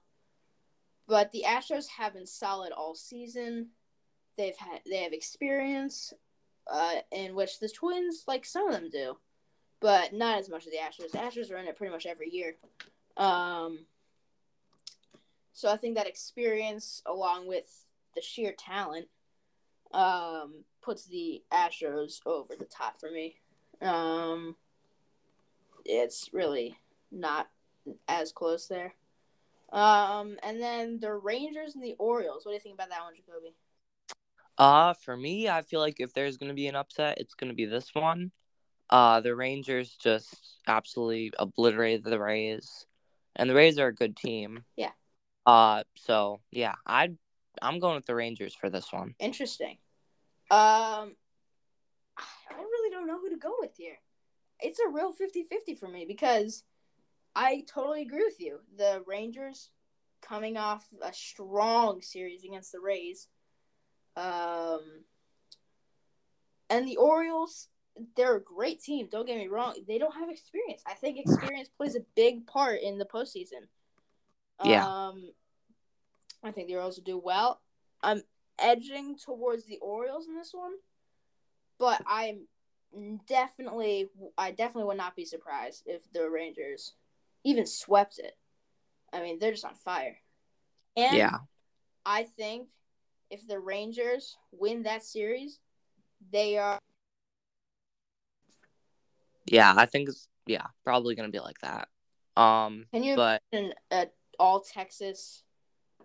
But 1.08 1.32
the 1.32 1.44
Astros 1.46 1.88
have 1.88 2.14
been 2.14 2.26
solid 2.26 2.72
all 2.72 2.94
season. 2.94 3.70
They've 4.36 4.56
had 4.56 4.80
they 4.88 5.02
have 5.02 5.12
experience, 5.12 6.12
uh, 6.70 6.96
in 7.10 7.34
which 7.34 7.58
the 7.58 7.68
Twins 7.68 8.24
like 8.26 8.44
some 8.44 8.68
of 8.68 8.74
them 8.74 8.90
do, 8.90 9.16
but 9.80 10.12
not 10.12 10.38
as 10.38 10.48
much 10.48 10.66
as 10.66 10.72
the 10.72 10.78
Astros. 10.78 11.10
The 11.10 11.18
Astros 11.18 11.52
are 11.52 11.58
in 11.58 11.66
it 11.66 11.76
pretty 11.76 11.92
much 11.92 12.06
every 12.06 12.30
year. 12.30 12.54
Um, 13.16 13.80
so 15.52 15.70
I 15.70 15.76
think 15.76 15.96
that 15.96 16.06
experience, 16.06 17.02
along 17.04 17.46
with 17.46 17.66
the 18.14 18.22
sheer 18.22 18.54
talent, 18.56 19.08
um, 19.92 20.64
puts 20.82 21.06
the 21.06 21.42
Astros 21.52 22.20
over 22.26 22.54
the 22.58 22.64
top 22.64 22.98
for 22.98 23.10
me. 23.10 23.36
Um, 23.80 24.56
it's 25.84 26.30
really 26.32 26.78
not 27.10 27.48
as 28.08 28.32
close 28.32 28.66
there. 28.66 28.94
Um, 29.72 30.36
and 30.42 30.60
then 30.60 31.00
the 31.00 31.14
Rangers 31.14 31.74
and 31.74 31.82
the 31.82 31.96
Orioles. 31.98 32.44
What 32.44 32.52
do 32.52 32.54
you 32.54 32.60
think 32.60 32.74
about 32.74 32.90
that 32.90 33.02
one, 33.02 33.14
Jacoby? 33.16 33.54
Uh, 34.58 34.92
for 34.94 35.16
me, 35.16 35.48
I 35.48 35.62
feel 35.62 35.80
like 35.80 35.98
if 35.98 36.12
there's 36.12 36.36
gonna 36.36 36.54
be 36.54 36.68
an 36.68 36.76
upset, 36.76 37.18
it's 37.18 37.34
gonna 37.34 37.54
be 37.54 37.64
this 37.64 37.94
one. 37.94 38.30
Uh, 38.90 39.20
the 39.20 39.34
Rangers 39.34 39.96
just 39.96 40.58
absolutely 40.66 41.32
obliterated 41.38 42.04
the 42.04 42.20
Rays, 42.20 42.86
and 43.34 43.48
the 43.48 43.54
Rays 43.54 43.78
are 43.78 43.88
a 43.88 43.94
good 43.94 44.16
team. 44.16 44.64
Yeah. 44.76 44.90
Uh, 45.46 45.84
so 45.96 46.40
yeah, 46.50 46.74
I 46.86 47.12
I'm 47.62 47.78
going 47.78 47.96
with 47.96 48.06
the 48.06 48.14
Rangers 48.14 48.54
for 48.54 48.68
this 48.68 48.92
one. 48.92 49.14
Interesting. 49.18 49.78
Um, 50.52 51.16
I 52.18 52.54
really 52.58 52.90
don't 52.90 53.06
know 53.06 53.18
who 53.18 53.30
to 53.30 53.38
go 53.38 53.54
with 53.58 53.70
here. 53.74 53.96
It's 54.60 54.78
a 54.78 54.88
real 54.90 55.12
50-50 55.12 55.78
for 55.78 55.88
me 55.88 56.04
because 56.06 56.62
I 57.34 57.64
totally 57.66 58.02
agree 58.02 58.24
with 58.24 58.38
you. 58.38 58.58
The 58.76 59.02
Rangers 59.06 59.70
coming 60.20 60.58
off 60.58 60.84
a 61.00 61.12
strong 61.14 62.02
series 62.02 62.44
against 62.44 62.70
the 62.70 62.80
Rays 62.80 63.28
um, 64.14 64.82
and 66.68 66.86
the 66.86 66.96
Orioles, 66.96 67.68
they're 68.14 68.36
a 68.36 68.42
great 68.42 68.82
team. 68.82 69.08
Don't 69.10 69.26
get 69.26 69.38
me 69.38 69.48
wrong. 69.48 69.74
They 69.88 69.96
don't 69.96 70.14
have 70.14 70.28
experience. 70.28 70.82
I 70.86 70.92
think 70.92 71.18
experience 71.18 71.70
plays 71.78 71.96
a 71.96 72.04
big 72.14 72.46
part 72.46 72.82
in 72.82 72.98
the 72.98 73.06
postseason. 73.06 73.68
Yeah. 74.62 74.86
Um, 74.86 75.32
I 76.44 76.50
think 76.50 76.68
the 76.68 76.74
Orioles 76.74 76.96
will 76.96 77.04
do 77.04 77.18
well. 77.18 77.60
I'm 78.02 78.22
edging 78.58 79.16
towards 79.16 79.64
the 79.64 79.78
Orioles 79.78 80.28
in 80.28 80.36
this 80.36 80.52
one, 80.52 80.72
but 81.78 82.02
I'm 82.06 82.46
definitely, 83.26 84.10
I 84.36 84.50
definitely 84.50 84.84
would 84.84 84.96
not 84.96 85.16
be 85.16 85.24
surprised 85.24 85.84
if 85.86 86.02
the 86.12 86.28
Rangers 86.28 86.94
even 87.44 87.66
swept 87.66 88.18
it. 88.18 88.36
I 89.12 89.20
mean, 89.20 89.38
they're 89.38 89.52
just 89.52 89.64
on 89.64 89.74
fire. 89.74 90.18
And 90.96 91.16
yeah. 91.16 91.38
I 92.04 92.24
think 92.24 92.68
if 93.30 93.46
the 93.46 93.58
Rangers 93.58 94.36
win 94.52 94.82
that 94.84 95.02
series, 95.02 95.60
they 96.30 96.58
are 96.58 96.78
Yeah, 99.46 99.74
I 99.76 99.86
think 99.86 100.08
it's 100.08 100.28
yeah 100.46 100.66
probably 100.84 101.14
gonna 101.14 101.30
be 101.30 101.40
like 101.40 101.58
that. 101.60 101.88
Um, 102.36 102.86
Can 102.92 103.02
you 103.02 103.16
but 103.16 103.42
imagine 103.52 103.74
an 103.90 104.06
all 104.38 104.60
Texas 104.60 105.42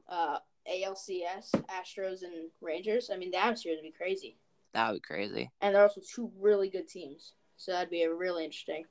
uh, 0.10 0.40
ALCS 0.70 1.52
Astros 1.70 2.24
and 2.24 2.50
Rangers? 2.62 3.10
I 3.14 3.18
mean, 3.18 3.32
the 3.32 3.38
atmosphere 3.38 3.74
would 3.76 3.84
be 3.84 3.92
crazy, 3.92 4.38
that 4.74 4.90
would 4.92 5.02
be 5.02 5.08
crazy. 5.08 5.52
and 5.62 5.74
they're 5.74 5.84
also 5.84 6.02
two 6.02 6.32
really 6.40 6.70
good 6.70 6.88
teams, 6.88 7.34
so 7.58 7.72
that'd 7.72 7.90
be 7.90 8.04
a 8.04 8.14
really 8.14 8.46
interesting. 8.46 8.86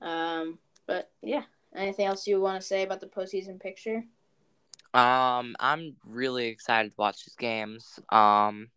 Um, 0.00 0.58
but 0.86 1.10
yeah, 1.22 1.42
anything 1.74 2.06
else 2.06 2.26
you 2.26 2.40
want 2.40 2.60
to 2.60 2.66
say 2.66 2.82
about 2.82 3.00
the 3.00 3.06
postseason 3.06 3.60
picture? 3.60 4.04
Um, 4.92 5.54
I'm 5.60 5.96
really 6.04 6.46
excited 6.46 6.90
to 6.90 6.94
watch 6.98 7.24
these 7.24 7.36
games. 7.36 8.00
Um, 8.08 8.70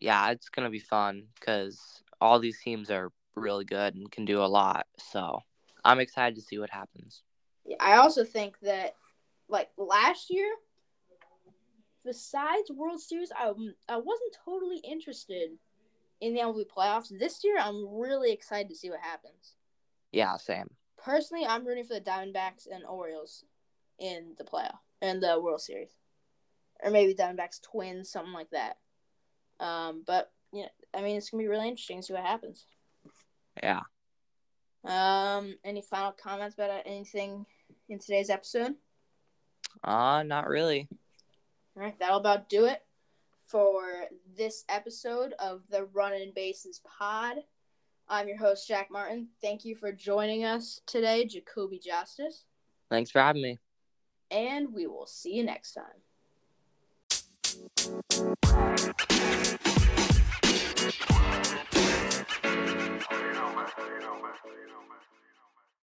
yeah, 0.00 0.30
it's 0.30 0.48
gonna 0.48 0.70
be 0.70 0.80
fun 0.80 1.24
because 1.38 2.02
all 2.20 2.38
these 2.40 2.60
teams 2.60 2.90
are 2.90 3.12
really 3.36 3.64
good 3.64 3.94
and 3.94 4.10
can 4.10 4.24
do 4.24 4.42
a 4.42 4.46
lot. 4.46 4.86
So 4.98 5.40
I'm 5.84 6.00
excited 6.00 6.34
to 6.36 6.42
see 6.42 6.58
what 6.58 6.70
happens. 6.70 7.22
Yeah, 7.64 7.76
I 7.78 7.96
also 7.98 8.24
think 8.24 8.58
that, 8.60 8.96
like 9.48 9.70
last 9.76 10.30
year, 10.30 10.48
besides 12.04 12.70
World 12.70 13.00
Series, 13.00 13.32
I 13.36 13.52
I 13.88 13.96
wasn't 13.96 14.36
totally 14.44 14.78
interested 14.78 15.50
in 16.20 16.34
the 16.34 16.40
MLB 16.40 16.64
playoffs. 16.66 17.16
This 17.18 17.42
year, 17.44 17.58
I'm 17.58 17.86
really 17.88 18.32
excited 18.32 18.68
to 18.68 18.76
see 18.76 18.90
what 18.90 19.00
happens. 19.00 19.54
Yeah, 20.12 20.36
same. 20.36 20.68
Personally, 20.96 21.44
I'm 21.46 21.66
rooting 21.66 21.84
for 21.84 21.94
the 21.94 22.00
Diamondbacks 22.00 22.66
and 22.72 22.84
Orioles 22.84 23.44
in 23.98 24.34
the 24.38 24.44
playoff 24.44 24.78
in 25.00 25.20
the 25.20 25.40
World 25.40 25.60
Series, 25.60 25.90
or 26.82 26.90
maybe 26.90 27.14
Diamondbacks 27.14 27.60
Twins, 27.60 28.10
something 28.10 28.32
like 28.32 28.50
that. 28.50 28.78
Um, 29.58 30.04
but 30.06 30.30
yeah, 30.52 30.68
I 30.94 31.02
mean, 31.02 31.16
it's 31.16 31.30
gonna 31.30 31.42
be 31.42 31.48
really 31.48 31.68
interesting 31.68 31.98
to 31.98 32.02
see 32.02 32.12
what 32.12 32.22
happens. 32.22 32.66
Yeah. 33.62 33.80
Um, 34.84 35.56
any 35.64 35.82
final 35.82 36.12
comments 36.12 36.54
about 36.54 36.82
anything 36.84 37.46
in 37.88 37.98
today's 37.98 38.30
episode? 38.30 38.74
Uh, 39.84 40.22
not 40.24 40.48
really. 40.48 40.88
All 41.74 41.82
right, 41.82 41.98
that'll 41.98 42.18
about 42.18 42.50
do 42.50 42.66
it 42.66 42.82
for 43.46 44.04
this 44.36 44.64
episode 44.68 45.32
of 45.38 45.62
the 45.70 45.84
Running 45.86 46.32
Bases 46.34 46.82
Pod. 46.84 47.36
I'm 48.08 48.28
your 48.28 48.36
host, 48.36 48.68
Jack 48.68 48.90
Martin. 48.90 49.28
Thank 49.40 49.64
you 49.64 49.74
for 49.74 49.90
joining 49.90 50.44
us 50.44 50.82
today, 50.84 51.24
Jacoby 51.24 51.78
Justice. 51.78 52.44
Thanks 52.90 53.10
for 53.10 53.20
having 53.20 53.40
me. 53.40 53.58
And 54.30 54.74
we 54.74 54.86
will 54.86 55.06
see 55.06 55.34
you 55.34 55.44
next 55.44 55.72
time. 55.72 56.02